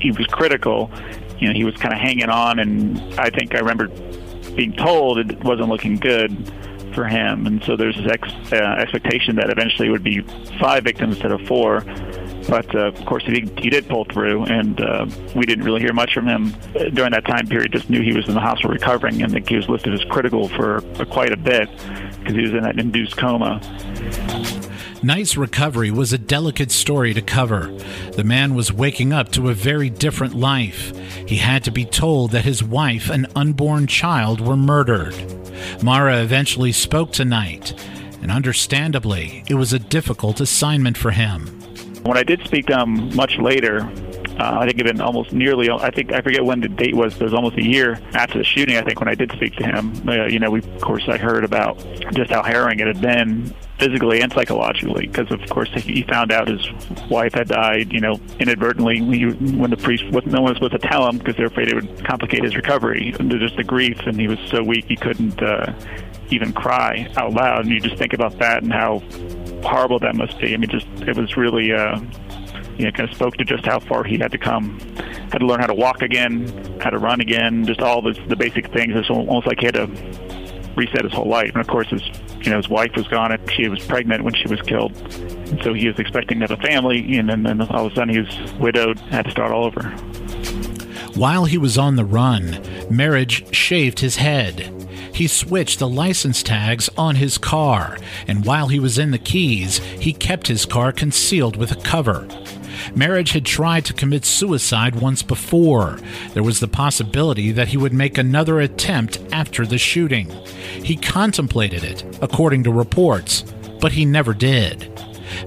he 0.00 0.10
was 0.10 0.26
critical. 0.26 0.90
You 1.38 1.48
know, 1.48 1.54
he 1.54 1.64
was 1.64 1.74
kind 1.76 1.92
of 1.94 2.00
hanging 2.00 2.28
on, 2.28 2.58
and 2.58 2.98
I 3.18 3.30
think 3.30 3.54
I 3.54 3.58
remember 3.58 3.88
being 4.54 4.72
told 4.72 5.18
it 5.18 5.42
wasn't 5.42 5.68
looking 5.68 5.96
good 5.96 6.52
for 6.94 7.06
him, 7.06 7.46
and 7.46 7.62
so 7.64 7.76
there's 7.76 7.96
this 7.96 8.10
ex- 8.10 8.52
uh, 8.52 8.76
expectation 8.78 9.36
that 9.36 9.50
eventually 9.50 9.88
it 9.88 9.90
would 9.90 10.04
be 10.04 10.20
five 10.60 10.84
victims 10.84 11.14
instead 11.14 11.32
of 11.32 11.40
four. 11.46 11.80
But 12.48 12.74
uh, 12.74 12.88
of 12.88 13.06
course, 13.06 13.24
he, 13.24 13.40
he 13.58 13.70
did 13.70 13.88
pull 13.88 14.04
through, 14.04 14.44
and 14.44 14.80
uh, 14.80 15.06
we 15.34 15.46
didn't 15.46 15.64
really 15.64 15.80
hear 15.80 15.92
much 15.92 16.14
from 16.14 16.26
him 16.26 16.54
during 16.92 17.12
that 17.12 17.24
time 17.26 17.46
period. 17.46 17.72
Just 17.72 17.88
knew 17.88 18.02
he 18.02 18.12
was 18.12 18.28
in 18.28 18.34
the 18.34 18.40
hospital 18.40 18.70
recovering, 18.70 19.22
and 19.22 19.32
that 19.32 19.48
he 19.48 19.56
was 19.56 19.68
listed 19.68 19.94
as 19.94 20.04
critical 20.04 20.48
for, 20.48 20.80
for 20.94 21.04
quite 21.04 21.32
a 21.32 21.36
bit 21.36 21.70
because 22.18 22.34
he 22.34 22.42
was 22.42 22.52
in 22.52 22.62
that 22.62 22.78
induced 22.78 23.16
coma. 23.16 23.60
Knight's 25.02 25.36
recovery 25.36 25.90
was 25.90 26.14
a 26.14 26.18
delicate 26.18 26.70
story 26.70 27.12
to 27.12 27.20
cover. 27.20 27.66
The 28.12 28.24
man 28.24 28.54
was 28.54 28.72
waking 28.72 29.12
up 29.12 29.30
to 29.32 29.50
a 29.50 29.54
very 29.54 29.90
different 29.90 30.34
life. 30.34 30.96
He 31.28 31.36
had 31.36 31.62
to 31.64 31.70
be 31.70 31.84
told 31.84 32.30
that 32.30 32.46
his 32.46 32.64
wife 32.64 33.10
and 33.10 33.26
unborn 33.36 33.86
child 33.86 34.40
were 34.40 34.56
murdered. 34.56 35.12
Marra 35.82 36.22
eventually 36.22 36.72
spoke 36.72 37.12
to 37.12 37.24
Knight, 37.24 37.74
and 38.22 38.30
understandably, 38.30 39.44
it 39.46 39.54
was 39.54 39.74
a 39.74 39.78
difficult 39.78 40.40
assignment 40.40 40.96
for 40.96 41.10
him. 41.10 41.63
When 42.04 42.18
I 42.18 42.22
did 42.22 42.44
speak 42.44 42.66
to 42.66 42.80
him 42.80 43.14
much 43.16 43.38
later, 43.38 43.80
uh, 44.38 44.58
I 44.58 44.66
think 44.66 44.78
it 44.80 44.86
had 44.86 44.96
been 44.96 45.00
almost 45.00 45.32
nearly, 45.32 45.70
I 45.70 45.90
think, 45.90 46.12
I 46.12 46.20
forget 46.20 46.44
when 46.44 46.60
the 46.60 46.68
date 46.68 46.94
was, 46.94 47.14
but 47.14 47.22
it 47.22 47.24
was 47.24 47.34
almost 47.34 47.56
a 47.56 47.64
year 47.64 47.98
after 48.12 48.36
the 48.36 48.44
shooting, 48.44 48.76
I 48.76 48.82
think, 48.82 49.00
when 49.00 49.08
I 49.08 49.14
did 49.14 49.32
speak 49.32 49.56
to 49.56 49.64
him. 49.64 49.92
Uh, 50.06 50.26
you 50.26 50.38
know, 50.38 50.50
we, 50.50 50.58
of 50.58 50.80
course, 50.80 51.04
I 51.08 51.16
heard 51.16 51.44
about 51.44 51.78
just 52.12 52.30
how 52.30 52.42
harrowing 52.42 52.80
it 52.80 52.86
had 52.86 53.00
been 53.00 53.54
physically 53.78 54.20
and 54.20 54.32
psychologically 54.32 55.06
because, 55.06 55.30
of 55.30 55.40
course, 55.48 55.70
he 55.74 56.02
found 56.02 56.30
out 56.30 56.46
his 56.46 56.68
wife 57.08 57.32
had 57.32 57.48
died, 57.48 57.92
you 57.92 58.00
know, 58.00 58.20
inadvertently 58.38 59.00
when 59.00 59.70
the 59.70 59.76
priest, 59.76 60.04
was, 60.10 60.26
no 60.26 60.42
one 60.42 60.52
was 60.52 60.56
supposed 60.56 60.72
to 60.80 60.88
tell 60.88 61.08
him 61.08 61.16
because 61.18 61.36
they're 61.36 61.46
afraid 61.46 61.68
it 61.68 61.74
would 61.74 62.04
complicate 62.04 62.44
his 62.44 62.54
recovery. 62.54 63.14
Just 63.18 63.56
the 63.56 63.64
grief, 63.64 64.00
and 64.00 64.20
he 64.20 64.28
was 64.28 64.38
so 64.50 64.62
weak 64.62 64.84
he 64.86 64.96
couldn't 64.96 65.42
uh, 65.42 65.72
even 66.28 66.52
cry 66.52 67.10
out 67.16 67.32
loud. 67.32 67.64
And 67.64 67.70
you 67.70 67.80
just 67.80 67.96
think 67.96 68.12
about 68.12 68.38
that 68.40 68.62
and 68.62 68.72
how 68.72 69.02
horrible 69.64 69.98
that 70.00 70.14
must 70.14 70.38
be. 70.38 70.54
I 70.54 70.56
mean, 70.56 70.70
just 70.70 70.86
it 71.06 71.16
was 71.16 71.36
really, 71.36 71.72
uh, 71.72 72.00
you 72.76 72.84
know, 72.84 72.90
kind 72.92 73.08
of 73.08 73.14
spoke 73.14 73.36
to 73.36 73.44
just 73.44 73.64
how 73.64 73.80
far 73.80 74.04
he 74.04 74.18
had 74.18 74.32
to 74.32 74.38
come. 74.38 74.78
Had 75.32 75.38
to 75.38 75.46
learn 75.46 75.60
how 75.60 75.66
to 75.66 75.74
walk 75.74 76.02
again, 76.02 76.46
how 76.80 76.90
to 76.90 76.98
run 76.98 77.20
again, 77.20 77.64
just 77.64 77.80
all 77.80 78.02
the, 78.02 78.12
the 78.28 78.36
basic 78.36 78.72
things. 78.72 78.92
It's 78.94 79.10
almost 79.10 79.46
like 79.46 79.60
he 79.60 79.66
had 79.66 79.74
to 79.74 79.86
reset 80.76 81.04
his 81.04 81.12
whole 81.12 81.28
life. 81.28 81.50
And 81.50 81.60
of 81.60 81.66
course, 81.66 81.88
his 81.88 82.02
you 82.40 82.50
know 82.50 82.56
his 82.56 82.68
wife 82.68 82.92
was 82.96 83.08
gone. 83.08 83.36
She 83.56 83.68
was 83.68 83.84
pregnant 83.86 84.24
when 84.24 84.34
she 84.34 84.48
was 84.48 84.60
killed, 84.62 84.92
and 84.94 85.62
so 85.62 85.72
he 85.72 85.88
was 85.88 85.98
expecting 85.98 86.40
to 86.40 86.46
have 86.46 86.58
a 86.58 86.62
family, 86.62 87.16
and 87.18 87.28
then, 87.28 87.42
then 87.42 87.62
all 87.62 87.86
of 87.86 87.92
a 87.92 87.94
sudden 87.94 88.14
he 88.14 88.20
was 88.20 88.52
widowed, 88.54 88.98
had 89.00 89.24
to 89.24 89.30
start 89.30 89.52
all 89.52 89.64
over. 89.64 89.82
While 91.14 91.44
he 91.44 91.58
was 91.58 91.78
on 91.78 91.94
the 91.94 92.04
run, 92.04 92.54
Merhige 92.90 93.52
shaved 93.54 94.00
his 94.00 94.16
head. 94.16 94.73
He 95.14 95.28
switched 95.28 95.78
the 95.78 95.88
license 95.88 96.42
tags 96.42 96.90
on 96.98 97.14
his 97.14 97.38
car, 97.38 97.98
and 98.26 98.44
while 98.44 98.66
he 98.66 98.80
was 98.80 98.98
in 98.98 99.12
the 99.12 99.18
keys, 99.18 99.78
he 99.78 100.12
kept 100.12 100.48
his 100.48 100.66
car 100.66 100.90
concealed 100.90 101.56
with 101.56 101.70
a 101.70 101.76
cover. 101.76 102.26
Merhige 102.96 103.32
had 103.32 103.44
tried 103.44 103.84
to 103.84 103.92
commit 103.92 104.24
suicide 104.24 104.96
once 104.96 105.22
before. 105.22 106.00
There 106.32 106.42
was 106.42 106.58
the 106.58 106.66
possibility 106.66 107.52
that 107.52 107.68
he 107.68 107.76
would 107.76 107.92
make 107.92 108.18
another 108.18 108.58
attempt 108.58 109.20
after 109.30 109.64
the 109.64 109.78
shooting. 109.78 110.30
He 110.82 110.96
contemplated 110.96 111.84
it, 111.84 112.04
according 112.20 112.64
to 112.64 112.72
reports, 112.72 113.44
but 113.80 113.92
he 113.92 114.04
never 114.04 114.34
did. 114.34 114.90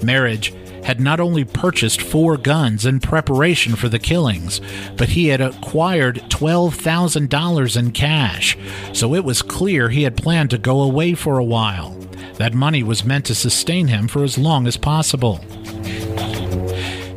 Merhige 0.02 0.54
had 0.84 1.00
not 1.00 1.20
only 1.20 1.44
purchased 1.44 2.02
four 2.02 2.38
guns 2.38 2.86
in 2.86 3.00
preparation 3.00 3.76
for 3.76 3.90
the 3.90 4.00
killings, 4.00 4.62
but 4.96 5.10
he 5.10 5.28
had 5.28 5.42
acquired 5.42 6.18
$12,000 6.30 7.78
in 7.78 7.92
cash, 7.92 8.58
so 8.94 9.14
it 9.14 9.24
was 9.24 9.42
clear 9.42 9.90
he 9.90 10.04
had 10.04 10.18
planned 10.18 10.50
to 10.52 10.58
go 10.58 10.82
away 10.82 11.14
for 11.14 11.38
a 11.38 11.44
while. 11.44 11.92
That 12.36 12.54
money 12.54 12.84
was 12.84 13.04
meant 13.04 13.26
to 13.26 13.36
sustain 13.36 13.88
him 13.88 14.08
for 14.08 14.24
as 14.24 14.38
long 14.38 14.68
as 14.68 14.78
possible. 14.78 15.40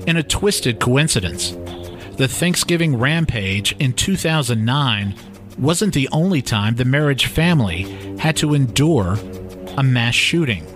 In 0.07 0.17
a 0.17 0.23
twisted 0.23 0.81
coincidence, 0.81 1.51
the 2.17 2.29
Thanksgiving 2.29 2.97
rampage 2.97 3.73
in 3.79 3.93
2009 3.93 5.15
wasn't 5.59 5.95
the 5.95 6.09
only 6.11 6.43
time 6.43 6.75
the 6.75 6.85
Merhige 6.85 7.27
family 7.27 7.83
had 8.19 8.37
to 8.37 8.55
endure 8.55 9.19
a 9.77 9.83
mass 9.83 10.15
shooting. 10.15 10.67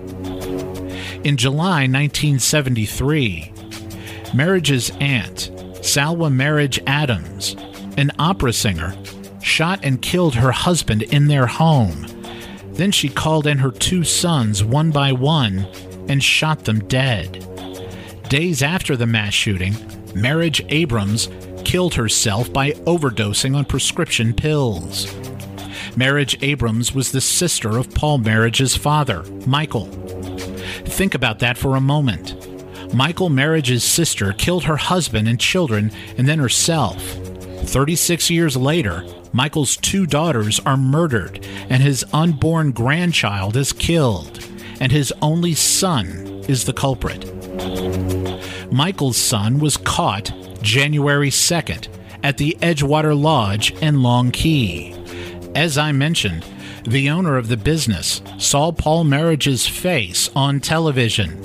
In 1.25 1.39
July 1.39 1.87
1973, 1.87 3.51
Merhige's 4.35 4.91
aunt, 5.01 5.51
Salwa 5.77 6.31
Merhige 6.31 6.83
Adams, 6.87 7.57
an 7.97 8.11
opera 8.19 8.53
singer, 8.53 8.95
shot 9.43 9.81
and 9.83 10.03
killed 10.03 10.35
her 10.35 10.53
husband 10.53 11.03
in 11.03 11.29
their 11.29 11.47
home. 11.47 12.07
Then 12.73 12.93
she 12.93 13.09
called 13.09 13.47
in 13.47 13.57
her 13.57 13.71
two 13.71 14.05
sons 14.05 14.63
one 14.63 14.91
by 14.91 15.13
one 15.13 15.67
and 16.11 16.23
shot 16.23 16.67
them 16.67 16.81
dead. 16.89 17.43
Days 18.29 18.63
after 18.63 18.95
the 18.95 19.07
mass 19.07 19.33
shooting, 19.33 19.73
Merhige 20.13 20.67
Abrams 20.69 21.31
killed 21.65 21.95
herself 21.95 22.53
by 22.53 22.73
overdosing 22.73 23.57
on 23.57 23.65
prescription 23.65 24.35
pills. 24.35 25.07
Merhige 25.97 26.37
Abrams 26.43 26.95
was 26.95 27.13
the 27.13 27.23
sister 27.23 27.79
of 27.79 27.95
Paul 27.95 28.19
Merhige's 28.19 28.77
father, 28.77 29.23
Michael. 29.47 30.04
Think 30.87 31.15
about 31.15 31.41
that 31.41 31.59
for 31.59 31.77
a 31.77 31.81
moment. 31.81 32.35
Michael 32.95 33.31
Merhige's 33.31 33.83
sister 33.83 34.33
killed 34.33 34.65
her 34.65 34.77
husband 34.77 35.27
and 35.27 35.41
children 35.41 35.91
and 36.17 36.29
then 36.29 36.39
herself. 36.39 37.03
36 37.65 38.31
years 38.31 38.57
later, 38.57 39.05
Michael's 39.33 39.77
two 39.77 40.07
daughters 40.07 40.61
are 40.61 40.77
murdered 40.77 41.45
and 41.69 41.83
his 41.83 42.05
unborn 42.13 42.71
grandchild 42.71 43.57
is 43.57 43.73
killed, 43.73 44.39
and 44.81 44.93
his 44.93 45.13
only 45.23 45.55
son 45.55 46.45
is 46.47 46.65
the 46.65 46.73
culprit. 46.73 47.31
Michael's 48.73 49.17
son 49.17 49.59
was 49.59 49.77
caught 49.77 50.33
January 50.63 51.31
2nd 51.31 51.89
at 52.23 52.39
the 52.39 52.57
Edgewater 52.61 53.21
Lodge 53.21 53.73
in 53.83 54.03
Long 54.03 54.31
Key. 54.31 54.95
As 55.55 55.79
I 55.79 55.93
mentioned, 55.93 56.45
the 56.87 57.09
owner 57.09 57.37
of 57.37 57.49
the 57.49 57.57
business 57.57 58.21
saw 58.39 58.71
Paul 58.71 59.05
Merhige's 59.05 59.67
face 59.67 60.31
on 60.37 60.61
television. 60.61 61.41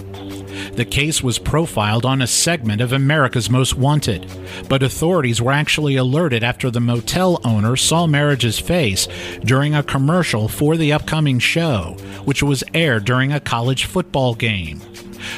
The 0.76 0.86
case 0.86 1.24
was 1.24 1.40
profiled 1.40 2.06
on 2.06 2.22
a 2.22 2.28
segment 2.28 2.82
of 2.82 2.92
America's 2.92 3.50
Most 3.50 3.76
Wanted, 3.76 4.30
but 4.68 4.84
authorities 4.84 5.42
were 5.42 5.52
actually 5.52 5.96
alerted 5.96 6.44
after 6.44 6.70
the 6.70 6.82
motel 6.82 7.40
owner 7.44 7.76
saw 7.76 8.06
Merhige's 8.06 8.60
face 8.60 9.08
during 9.44 9.74
a 9.74 9.84
commercial 9.84 10.48
for 10.48 10.78
the 10.78 10.94
upcoming 10.94 11.40
show, 11.40 11.96
which 12.26 12.44
was 12.44 12.64
aired 12.74 13.06
during 13.06 13.32
a 13.32 13.40
college 13.40 13.86
football 13.86 14.36
game. 14.36 14.82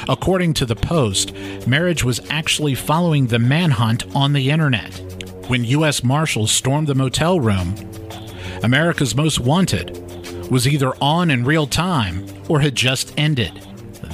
According 0.08 0.54
to 0.54 0.66
the 0.66 0.76
Post, 0.76 1.34
Merhige 1.66 2.04
was 2.04 2.20
actually 2.30 2.74
following 2.74 3.26
the 3.26 3.38
manhunt 3.38 4.04
on 4.14 4.32
the 4.32 4.50
internet. 4.50 4.92
When 5.48 5.64
U.S. 5.64 6.02
Marshals 6.04 6.50
stormed 6.50 6.86
the 6.86 6.94
motel 6.94 7.40
room, 7.40 7.74
America's 8.62 9.14
Most 9.14 9.40
Wanted 9.40 9.98
was 10.50 10.68
either 10.68 10.92
on 11.00 11.30
in 11.30 11.44
real 11.44 11.66
time 11.66 12.26
or 12.48 12.60
had 12.60 12.74
just 12.74 13.12
ended. 13.18 13.52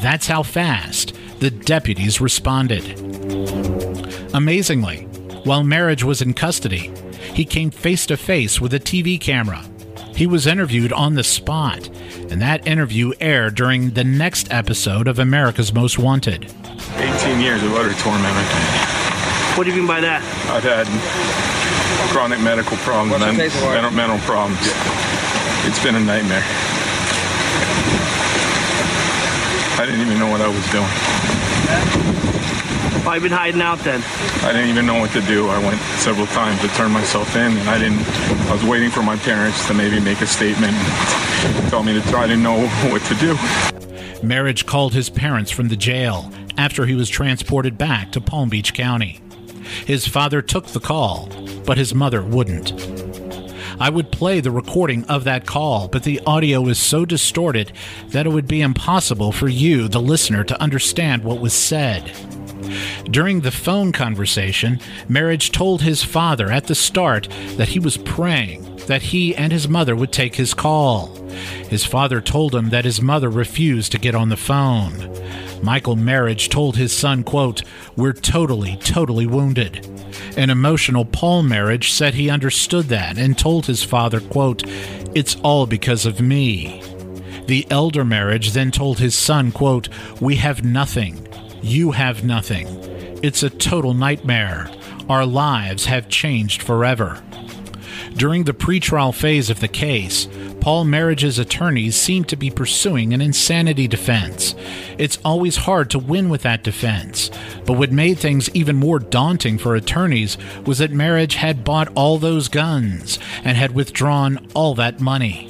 That's 0.01 0.27
how 0.27 0.43
fast 0.43 1.15
the 1.41 1.51
deputies 1.51 2.21
responded. 2.21 2.99
Amazingly, 4.35 5.03
while 5.45 5.63
Merhige 5.63 6.03
was 6.03 6.23
in 6.23 6.35
custody, 6.35 6.93
he 7.35 7.45
came 7.45 7.71
face 7.71 8.07
to 8.07 8.17
face 8.17 8.61
with 8.61 8.73
a 8.73 8.81
TV 8.81 9.21
camera. 9.21 9.65
He 10.15 10.27
was 10.27 10.47
interviewed 10.47 10.93
on 10.93 11.15
the 11.15 11.25
spot, 11.25 11.89
and 12.31 12.41
that 12.41 12.67
interview 12.67 13.13
aired 13.21 13.55
during 13.55 13.91
the 13.91 14.05
next 14.05 14.53
episode 14.53 15.09
of 15.09 15.19
America's 15.19 15.73
Most 15.73 15.99
Wanted. 15.99 16.45
18 16.97 17.41
years 17.41 17.63
of 17.63 17.75
utter 17.75 17.95
torment. 18.01 18.35
What 19.57 19.65
do 19.65 19.71
you 19.71 19.77
mean 19.77 19.87
by 19.87 20.01
that? 20.01 20.23
I've 20.51 20.65
had 20.65 20.87
chronic 22.13 22.41
medical 22.41 22.77
problems, 22.79 23.21
men- 23.21 23.37
mental, 23.37 23.91
mental 23.91 24.19
problems. 24.19 24.59
It's 25.67 25.83
been 25.83 25.95
a 25.97 26.01
nightmare. 26.01 26.43
I 29.81 29.87
didn't 29.87 30.01
even 30.01 30.19
know 30.19 30.29
what 30.31 30.41
I 30.41 30.49
was 30.49 30.65
doing. 30.71 30.89
Why 33.05 33.15
you 33.15 33.23
been 33.23 33.33
hiding 33.33 33.63
out 33.63 33.79
then? 33.79 34.03
I 34.43 34.53
didn't 34.53 34.69
even 34.71 34.87
know 34.87 34.99
what 35.01 35.11
to 35.13 35.21
do. 35.23 35.49
I 35.49 35.59
went 35.65 35.81
several 35.99 36.27
times 36.27 36.61
to 36.61 36.69
turn 36.69 36.91
myself 36.91 37.37
in, 37.37 37.57
and 37.57 37.69
I 37.71 37.79
didn't. 37.79 38.01
I 38.49 38.53
was 38.53 38.65
waiting 38.65 38.91
for 38.91 39.03
my 39.03 39.17
parents 39.17 39.67
to 39.69 39.75
maybe 39.75 39.99
make 40.01 40.21
a 40.21 40.27
statement, 40.27 40.75
and 40.75 41.71
tell 41.71 41.83
me 41.83 41.95
to. 41.95 42.03
try 42.11 42.27
didn't 42.27 42.43
know 42.43 42.67
what 42.91 43.03
to 43.03 43.15
do. 43.15 43.35
Merhige 44.21 44.67
called 44.67 44.95
his 44.95 45.09
parents 45.09 45.51
from 45.51 45.69
the 45.69 45.77
jail 45.77 46.31
after 46.59 46.85
he 46.85 46.95
was 46.95 47.09
transported 47.09 47.79
back 47.79 48.13
to 48.13 48.21
Palm 48.21 48.49
Beach 48.49 48.75
County. 48.75 49.21
His 49.87 50.07
father 50.07 50.43
took 50.43 50.67
the 50.67 50.81
call, 50.81 51.29
but 51.69 51.77
his 51.77 51.95
mother 51.95 52.23
wouldn't. 52.23 52.73
I 53.79 53.91
would 53.91 54.11
play 54.11 54.41
the 54.41 54.51
recording 54.51 55.05
of 55.05 55.25
that 55.25 55.45
call, 55.45 55.87
but 55.87 56.03
the 56.03 56.19
audio 56.25 56.67
is 56.67 56.79
so 56.79 57.05
distorted 57.05 57.73
that 58.07 58.25
it 58.25 58.31
would 58.31 58.49
be 58.49 58.63
impossible 58.63 59.33
for 59.33 59.49
you, 59.49 59.87
the 59.87 60.01
listener, 60.01 60.45
to 60.45 60.63
understand 60.63 61.25
what 61.25 61.43
was 61.43 61.53
said. 61.53 62.11
During 63.11 63.43
the 63.43 63.51
phone 63.51 63.93
conversation, 63.93 64.81
Merhige 65.11 65.53
told 65.53 65.83
his 65.83 66.03
father 66.03 66.51
at 66.51 66.69
the 66.69 66.75
start 66.75 67.29
that 67.59 67.69
he 67.69 67.79
was 67.79 67.99
praying 67.99 68.79
that 68.87 69.03
he 69.03 69.37
and 69.37 69.53
his 69.53 69.69
mother 69.69 69.95
would 69.95 70.13
take 70.13 70.37
his 70.37 70.55
call. 70.55 71.15
His 71.69 71.85
father 71.85 72.21
told 72.21 72.55
him 72.55 72.71
that 72.71 72.85
his 72.85 73.03
mother 73.03 73.29
refused 73.29 73.93
to 73.93 73.99
get 73.99 74.15
on 74.15 74.29
the 74.29 74.37
phone. 74.37 75.13
Michael 75.63 75.97
Merhige 75.97 76.49
told 76.49 76.77
his 76.77 76.93
son, 76.93 77.25
quote, 77.25 77.63
We're 77.97 78.13
totally, 78.13 78.77
totally 78.77 79.27
wounded. 79.27 79.87
An 80.37 80.51
emotional 80.51 81.05
Paul 81.05 81.43
Merhige 81.43 81.91
said 81.91 82.15
he 82.15 82.31
understood 82.31 82.87
that 82.87 83.19
and 83.19 83.37
told 83.37 83.67
his 83.67 83.83
father, 83.83 84.21
quote, 84.21 84.63
It's 85.15 85.37
all 85.37 85.67
because 85.67 86.07
of 86.07 86.21
me. 86.21 86.83
The 87.47 87.67
elder 87.71 88.05
Merhige 88.05 88.53
then 88.53 88.71
told 88.71 88.99
his 88.99 89.17
son, 89.17 89.53
quote, 89.53 89.89
We 90.21 90.37
have 90.37 90.65
nothing. 90.65 91.27
You 91.63 91.93
have 91.93 92.25
nothing. 92.25 92.69
It's 93.23 93.43
a 93.43 93.51
total 93.51 93.95
nightmare. 93.95 94.71
Our 95.09 95.27
lives 95.27 95.87
have 95.87 96.09
changed 96.09 96.63
forever. 96.63 97.23
During 98.15 98.45
the 98.45 98.53
pretrial 98.53 99.15
phase 99.15 99.49
of 99.51 99.61
the 99.61 99.69
case, 99.69 100.29
Paul 100.61 100.85
Merhige's 100.85 101.39
attorneys 101.39 101.97
seemed 101.97 102.29
to 102.29 102.37
be 102.37 102.51
pursuing 102.51 103.13
an 103.13 103.21
insanity 103.21 103.87
defense. 103.87 104.55
It's 104.99 105.19
always 105.25 105.57
hard 105.57 105.91
to 105.91 105.99
win 105.99 106.29
with 106.29 106.43
that 106.43 106.65
defense, 106.65 107.31
but 107.65 107.75
what 107.75 107.93
made 107.93 108.19
things 108.19 108.51
even 108.55 108.77
more 108.77 108.99
daunting 108.99 109.59
for 109.59 109.75
attorneys 109.75 110.37
was 110.67 110.79
that 110.79 110.93
Merhige 110.93 111.35
had 111.35 111.65
bought 111.65 111.93
all 111.95 112.19
those 112.19 112.49
guns 112.49 113.19
and 113.45 113.57
had 113.57 113.73
withdrawn 113.73 114.47
all 114.55 114.75
that 114.75 115.01
money. 115.01 115.49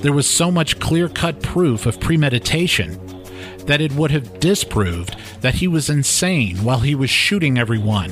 There 0.00 0.12
was 0.12 0.28
so 0.28 0.50
much 0.50 0.80
clear 0.80 1.08
cut 1.08 1.42
proof 1.42 1.86
of 1.86 2.00
premeditation 2.00 3.00
that 3.66 3.80
it 3.80 3.92
would 3.92 4.10
have 4.10 4.40
disproved 4.40 5.16
that 5.40 5.54
he 5.54 5.68
was 5.68 5.88
insane 5.88 6.58
while 6.58 6.80
he 6.80 6.94
was 6.94 7.08
shooting 7.08 7.58
everyone. 7.58 8.10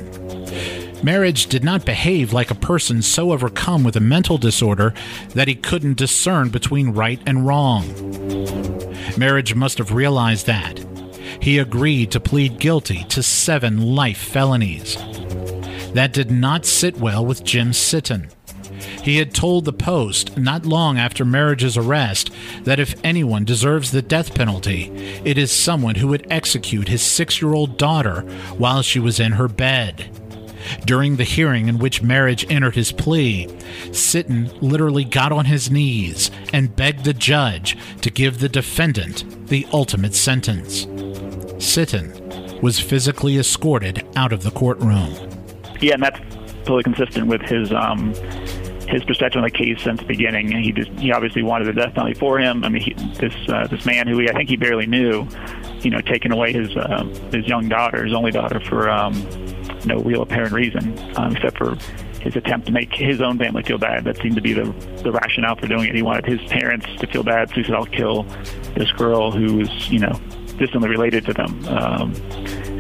Merhige 1.03 1.49
did 1.49 1.65
not 1.65 1.85
behave 1.85 2.33
like 2.33 2.53
a 2.53 2.55
person 2.55 3.03
so 3.03 3.33
overcome 3.33 3.83
with 3.83 3.97
a 3.97 4.01
mental 4.01 4.39
disorder 4.39 4.95
that 5.31 5.49
he 5.49 5.55
couldn't 5.57 5.97
discern 5.97 6.49
between 6.49 6.91
right 6.91 7.21
and 7.27 7.45
wrong. 7.45 7.85
Merhige 9.17 9.57
must 9.57 9.79
have 9.79 9.93
realized 9.93 10.47
that. 10.47 10.79
He 11.41 11.59
agreed 11.59 12.13
to 12.13 12.21
plead 12.21 12.61
guilty 12.61 13.03
to 13.09 13.23
seven 13.23 13.95
life 13.97 14.19
felonies. 14.19 14.97
That 15.93 16.13
did 16.13 16.31
not 16.31 16.65
sit 16.65 16.97
well 16.99 17.27
with 17.27 17.43
Jim 17.43 17.73
Sitton. 17.73 18.31
He 19.03 19.17
had 19.17 19.35
told 19.35 19.65
the 19.65 19.73
Post 19.73 20.37
not 20.39 20.65
long 20.65 20.99
after 20.99 21.25
Merhige's 21.25 21.77
arrest 21.77 22.31
that 22.63 22.79
if 22.79 22.95
anyone 23.03 23.45
deserves 23.45 23.91
the 23.91 24.03
death 24.03 24.35
penalty, 24.37 24.93
it 25.25 25.37
is 25.37 25.51
someone 25.51 25.97
who 25.97 26.07
would 26.09 26.27
execute 26.31 26.87
his 26.87 27.03
six 27.03 27.43
year 27.43 27.53
old 27.53 27.77
daughter 27.77 28.21
while 28.57 28.83
she 28.83 29.01
was 29.01 29.19
in 29.19 29.33
her 29.33 29.49
bed. 29.49 30.22
During 30.85 31.17
the 31.17 31.25
hearing 31.25 31.69
in 31.69 31.79
which 31.79 32.03
Merhige 32.03 32.51
entered 32.51 32.75
his 32.75 32.93
plea, 32.93 33.47
Sitton 33.91 34.51
literally 34.61 35.05
got 35.05 35.33
on 35.33 35.47
his 35.47 35.71
knees 35.71 36.31
and 36.53 36.75
begged 36.75 37.05
the 37.05 37.15
judge 37.15 37.77
to 38.01 38.11
give 38.11 38.39
the 38.39 38.49
defendant 38.49 39.49
the 39.49 39.67
ultimate 39.73 40.15
sentence. 40.15 40.87
Sitton 41.57 42.61
was 42.63 42.79
physically 42.79 43.39
escorted 43.39 44.07
out 44.17 44.33
of 44.33 44.43
the 44.43 44.51
courtroom. 44.51 45.15
Yeah, 45.81 45.95
and 45.95 46.03
that's 46.03 46.21
totally 46.65 46.85
consistent 46.85 47.27
with 47.27 47.43
his 47.43 47.73
um, 47.73 48.15
his 48.89 49.05
perspective 49.05 49.39
on 49.39 49.45
the 49.45 49.51
case 49.51 49.83
since 49.83 50.01
the 50.01 50.07
beginning. 50.07 50.51
He 50.63 50.73
just 50.73 50.91
he 50.93 51.13
obviously 51.13 51.43
wanted 51.43 51.67
the 51.67 51.73
death 51.73 51.95
penalty 51.95 52.15
for 52.15 52.39
him. 52.39 52.65
I 52.65 52.69
mean, 52.69 52.83
he, 52.83 52.95
this 53.15 53.35
uh, 53.49 53.67
this 53.67 53.85
man 53.85 54.07
who 54.07 54.19
he, 54.19 54.29
I 54.29 54.33
think 54.33 54.49
he 54.49 54.57
barely 54.57 54.87
knew, 54.87 55.27
you 55.81 55.91
know, 55.91 56.01
taking 56.01 56.31
away 56.31 56.53
his 56.53 56.77
uh, 56.77 57.05
his 57.33 57.47
young 57.47 57.69
daughter, 57.69 58.05
his 58.05 58.15
only 58.15 58.31
daughter, 58.31 58.61
for 58.61 58.89
um, 58.89 59.15
no 59.85 59.99
real 59.99 60.23
apparent 60.23 60.53
reason, 60.53 60.99
um, 61.17 61.35
except 61.35 61.59
for 61.59 61.77
his 62.21 62.37
attempt 62.37 62.67
to 62.67 62.73
make 62.73 62.93
his 62.93 63.21
own 63.21 63.39
family 63.39 63.63
feel 63.63 63.79
bad. 63.79 64.05
That 64.05 64.17
seemed 64.19 64.37
to 64.37 64.43
be 64.43 64.53
the 64.53 64.65
the 65.03 65.13
rationale 65.13 65.57
for 65.57 65.67
doing 65.67 65.89
it. 65.89 65.95
He 65.95 66.03
wanted 66.03 66.27
his 66.27 66.41
parents 66.51 66.87
to 67.01 67.07
feel 67.07 67.23
bad, 67.23 67.49
so 67.51 67.57
he 67.57 67.65
said, 67.65 67.75
"I'll 67.75 67.87
kill 67.87 68.25
this 68.75 68.91
girl 68.93 69.31
who 69.31 69.61
is, 69.61 69.91
you 69.91 69.99
know, 69.99 70.13
distantly 70.59 70.89
related 70.89 71.25
to 71.27 71.33
them." 71.33 71.65
Um, 71.69 72.15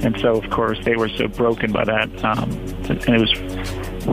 and 0.05 0.19
so, 0.21 0.37
of 0.37 0.51
course, 0.51 0.79
they 0.85 0.97
were 0.97 1.09
so 1.09 1.29
broken 1.29 1.73
by 1.73 1.85
that, 1.85 2.25
um, 2.25 2.51
and 2.89 3.09
it 3.09 3.21
was 3.21 3.33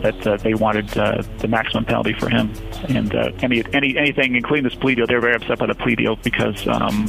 that 0.02 0.26
uh, 0.26 0.36
they 0.38 0.54
wanted 0.54 0.96
uh, 0.96 1.22
the 1.38 1.48
maximum 1.48 1.84
penalty 1.84 2.12
for 2.12 2.28
him. 2.28 2.52
And 2.88 3.14
uh, 3.14 3.32
any 3.42 3.62
any 3.72 3.96
anything, 3.96 4.36
including 4.36 4.64
this 4.64 4.74
plea 4.74 4.94
deal, 4.94 5.06
they 5.06 5.14
were 5.14 5.20
very 5.20 5.34
upset 5.34 5.58
by 5.58 5.66
the 5.66 5.74
plea 5.74 5.96
deal 5.96 6.16
because, 6.16 6.66
um, 6.68 7.06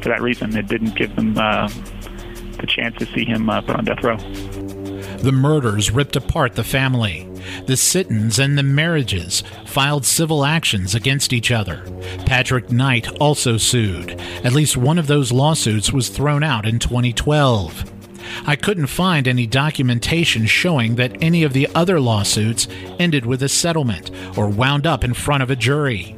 for 0.00 0.08
that 0.08 0.20
reason, 0.20 0.56
it 0.56 0.66
didn't 0.66 0.94
give 0.96 1.14
them 1.16 1.36
uh, 1.38 1.68
the 2.58 2.66
chance 2.66 2.96
to 2.98 3.06
see 3.06 3.24
him 3.24 3.48
uh, 3.48 3.60
put 3.60 3.76
on 3.76 3.84
death 3.84 4.02
row. 4.02 4.16
The 5.22 5.30
murders 5.30 5.92
ripped 5.92 6.16
apart 6.16 6.54
the 6.54 6.64
family. 6.64 7.28
The 7.66 7.76
Sittons 7.76 8.40
and 8.40 8.58
the 8.58 8.62
Merhiges 8.62 9.44
filed 9.68 10.04
civil 10.04 10.44
actions 10.44 10.96
against 10.96 11.32
each 11.32 11.52
other. 11.52 11.84
Patrick 12.26 12.72
Knight 12.72 13.08
also 13.20 13.56
sued. 13.56 14.20
At 14.42 14.52
least 14.52 14.76
one 14.76 14.98
of 14.98 15.06
those 15.06 15.30
lawsuits 15.30 15.92
was 15.92 16.08
thrown 16.08 16.42
out 16.42 16.66
in 16.66 16.80
2012. 16.80 17.92
I 18.46 18.56
couldn't 18.56 18.88
find 18.88 19.28
any 19.28 19.46
documentation 19.46 20.46
showing 20.46 20.96
that 20.96 21.22
any 21.22 21.44
of 21.44 21.52
the 21.52 21.68
other 21.72 22.00
lawsuits 22.00 22.66
ended 22.98 23.24
with 23.24 23.44
a 23.44 23.48
settlement 23.48 24.10
or 24.36 24.48
wound 24.48 24.88
up 24.88 25.04
in 25.04 25.14
front 25.14 25.44
of 25.44 25.50
a 25.50 25.56
jury. 25.56 26.16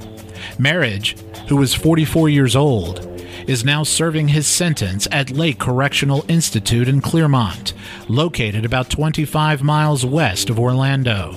Merhige, 0.59 1.19
who 1.49 1.57
was 1.57 1.75
44 1.75 2.31
years 2.31 2.57
old, 2.57 3.14
is 3.47 3.65
now 3.65 3.83
serving 3.83 4.29
his 4.29 4.47
sentence 4.47 5.07
at 5.11 5.31
Lake 5.31 5.59
Correctional 5.59 6.25
Institute 6.29 6.89
in 6.89 7.01
Clermont, 7.01 7.73
located 8.09 8.65
about 8.65 8.91
25 8.91 9.63
miles 9.63 10.05
west 10.05 10.51
of 10.51 10.59
Orlando. 10.59 11.33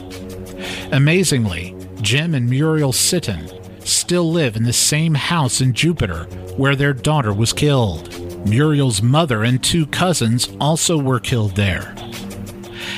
Amazingly, 0.92 1.76
Jim 2.02 2.34
and 2.34 2.50
Muriel 2.50 2.94
Sitton 2.94 3.54
still 3.86 4.32
live 4.32 4.56
in 4.56 4.64
the 4.64 4.74
same 4.74 5.14
house 5.14 5.62
in 5.62 5.74
Jupiter 5.74 6.24
where 6.58 6.76
their 6.76 6.94
daughter 6.94 7.34
was 7.34 7.54
killed. 7.54 8.14
Muriel's 8.48 9.02
mother 9.02 9.44
and 9.44 9.64
two 9.64 9.86
cousins 9.88 10.50
also 10.60 10.98
were 10.98 11.20
killed 11.20 11.56
there. 11.56 11.94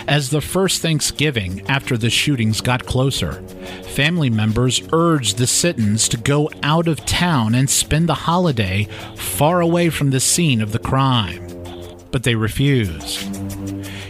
As 0.08 0.30
the 0.30 0.42
first 0.42 0.82
Thanksgiving 0.82 1.62
after 1.68 1.98
the 1.98 2.10
shootings 2.10 2.62
got 2.62 2.86
closer, 2.86 3.34
family 3.84 4.30
members 4.30 4.82
urged 4.92 5.38
the 5.38 5.48
Sittons 5.48 6.08
to 6.10 6.18
go 6.18 6.50
out 6.64 6.88
of 6.88 7.06
town 7.06 7.56
and 7.56 7.70
spend 7.70 8.10
the 8.10 8.14
holiday 8.14 8.88
far 9.16 9.62
away 9.62 9.90
from 9.90 10.10
the 10.10 10.20
scene 10.20 10.62
of 10.62 10.72
the 10.72 10.80
crime. 10.80 11.46
But 12.12 12.24
they 12.24 12.36
refused. 12.36 13.20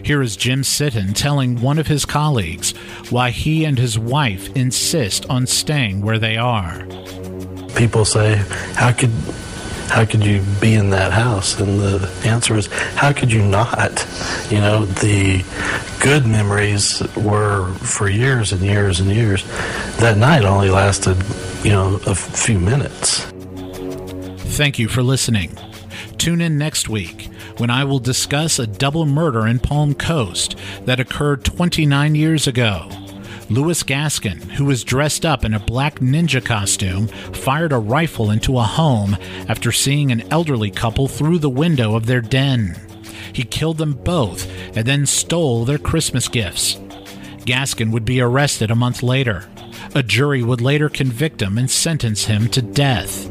Here 0.05 0.21
is 0.21 0.37
Jim 0.37 0.61
Sitton 0.61 1.13
telling 1.13 1.61
one 1.61 1.77
of 1.77 1.87
his 1.87 2.05
colleagues 2.05 2.71
why 3.09 3.31
he 3.31 3.65
and 3.65 3.77
his 3.77 3.99
wife 3.99 4.49
insist 4.55 5.29
on 5.29 5.45
staying 5.45 6.01
where 6.01 6.17
they 6.17 6.37
are. 6.37 6.87
People 7.75 8.05
say, 8.05 8.37
How 8.73 8.91
could 8.91 9.11
how 9.89 10.05
could 10.05 10.25
you 10.25 10.41
be 10.61 10.75
in 10.75 10.91
that 10.91 11.11
house? 11.11 11.59
And 11.59 11.79
the 11.79 12.09
answer 12.23 12.55
is, 12.55 12.67
how 12.95 13.11
could 13.11 13.31
you 13.31 13.43
not? 13.43 14.05
You 14.49 14.59
know, 14.59 14.85
the 14.85 15.43
good 15.99 16.25
memories 16.25 17.01
were 17.15 17.73
for 17.73 18.09
years 18.09 18.53
and 18.53 18.61
years 18.61 18.99
and 18.99 19.09
years. 19.09 19.43
That 19.97 20.17
night 20.17 20.45
only 20.45 20.69
lasted, 20.69 21.17
you 21.63 21.71
know, 21.71 21.99
a 22.05 22.15
few 22.15 22.59
minutes. 22.59 23.25
Thank 24.55 24.79
you 24.79 24.87
for 24.87 25.01
listening. 25.01 25.57
Tune 26.17 26.41
in 26.41 26.57
next 26.57 26.89
week 26.89 27.29
when 27.57 27.69
I 27.69 27.83
will 27.83 27.99
discuss 27.99 28.59
a 28.59 28.67
double 28.67 29.05
murder 29.05 29.47
in 29.47 29.59
Palm 29.59 29.93
Coast 29.93 30.55
that 30.85 30.99
occurred 30.99 31.43
29 31.43 32.15
years 32.15 32.47
ago. 32.47 32.89
Louis 33.49 33.81
Gaskin, 33.81 34.39
who 34.51 34.65
was 34.65 34.83
dressed 34.83 35.25
up 35.25 35.43
in 35.43 35.55
a 35.55 35.59
black 35.59 35.99
ninja 35.99 36.43
costume, 36.43 37.07
fired 37.07 37.71
a 37.71 37.79
rifle 37.79 38.29
into 38.29 38.59
a 38.59 38.63
home 38.63 39.17
after 39.47 39.71
seeing 39.71 40.11
an 40.11 40.21
elderly 40.31 40.69
couple 40.69 41.07
through 41.07 41.39
the 41.39 41.49
window 41.49 41.95
of 41.95 42.05
their 42.05 42.21
den. 42.21 42.79
He 43.33 43.43
killed 43.43 43.79
them 43.79 43.93
both 43.93 44.47
and 44.77 44.85
then 44.85 45.07
stole 45.07 45.65
their 45.65 45.79
Christmas 45.79 46.27
gifts. 46.27 46.75
Gaskin 47.45 47.91
would 47.91 48.05
be 48.05 48.21
arrested 48.21 48.69
a 48.69 48.75
month 48.75 49.01
later. 49.01 49.49
A 49.95 50.03
jury 50.03 50.43
would 50.43 50.61
later 50.61 50.87
convict 50.87 51.41
him 51.41 51.57
and 51.57 51.71
sentence 51.71 52.25
him 52.25 52.49
to 52.49 52.61
death. 52.61 53.27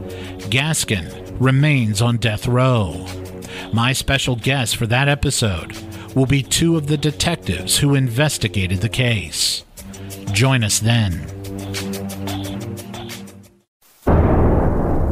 Gaskin 0.50 1.36
remains 1.38 2.02
on 2.02 2.16
death 2.16 2.48
row. 2.48 3.06
My 3.72 3.92
special 3.92 4.34
guest 4.34 4.76
for 4.76 4.86
that 4.88 5.08
episode 5.08 5.76
will 6.16 6.26
be 6.26 6.42
two 6.42 6.76
of 6.76 6.88
the 6.88 6.96
detectives 6.96 7.78
who 7.78 7.94
investigated 7.94 8.80
the 8.80 8.88
case. 8.88 9.64
Join 10.32 10.64
us 10.64 10.78
then. 10.78 11.12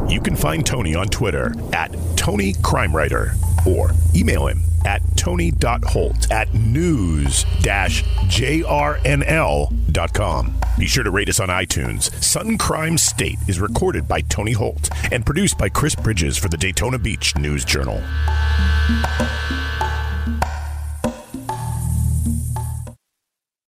You 0.09 0.21
can 0.21 0.35
find 0.35 0.65
Tony 0.65 0.95
on 0.95 1.07
Twitter 1.07 1.53
at 1.73 1.95
Tony 2.15 2.53
Crime 2.63 2.95
Writer 2.95 3.33
or 3.67 3.91
email 4.15 4.47
him 4.47 4.61
at 4.85 5.01
tony.holt 5.17 6.31
at 6.31 6.53
news-jrnl.com. 6.53 7.47
Be 10.77 10.85
sure 10.85 11.03
to 11.03 11.11
rate 11.11 11.27
us 11.29 11.39
on 11.39 11.49
iTunes. 11.49 12.13
Sudden 12.23 12.57
Crime 12.57 12.97
State 12.97 13.39
is 13.47 13.59
recorded 13.59 14.07
by 14.07 14.21
Tony 14.21 14.53
Holt 14.53 14.89
and 15.11 15.25
produced 15.25 15.57
by 15.57 15.69
Chris 15.69 15.95
Bridges 15.95 16.37
for 16.37 16.47
the 16.49 16.57
Daytona 16.57 16.99
Beach 16.99 17.35
News 17.35 17.65
Journal. 17.65 18.01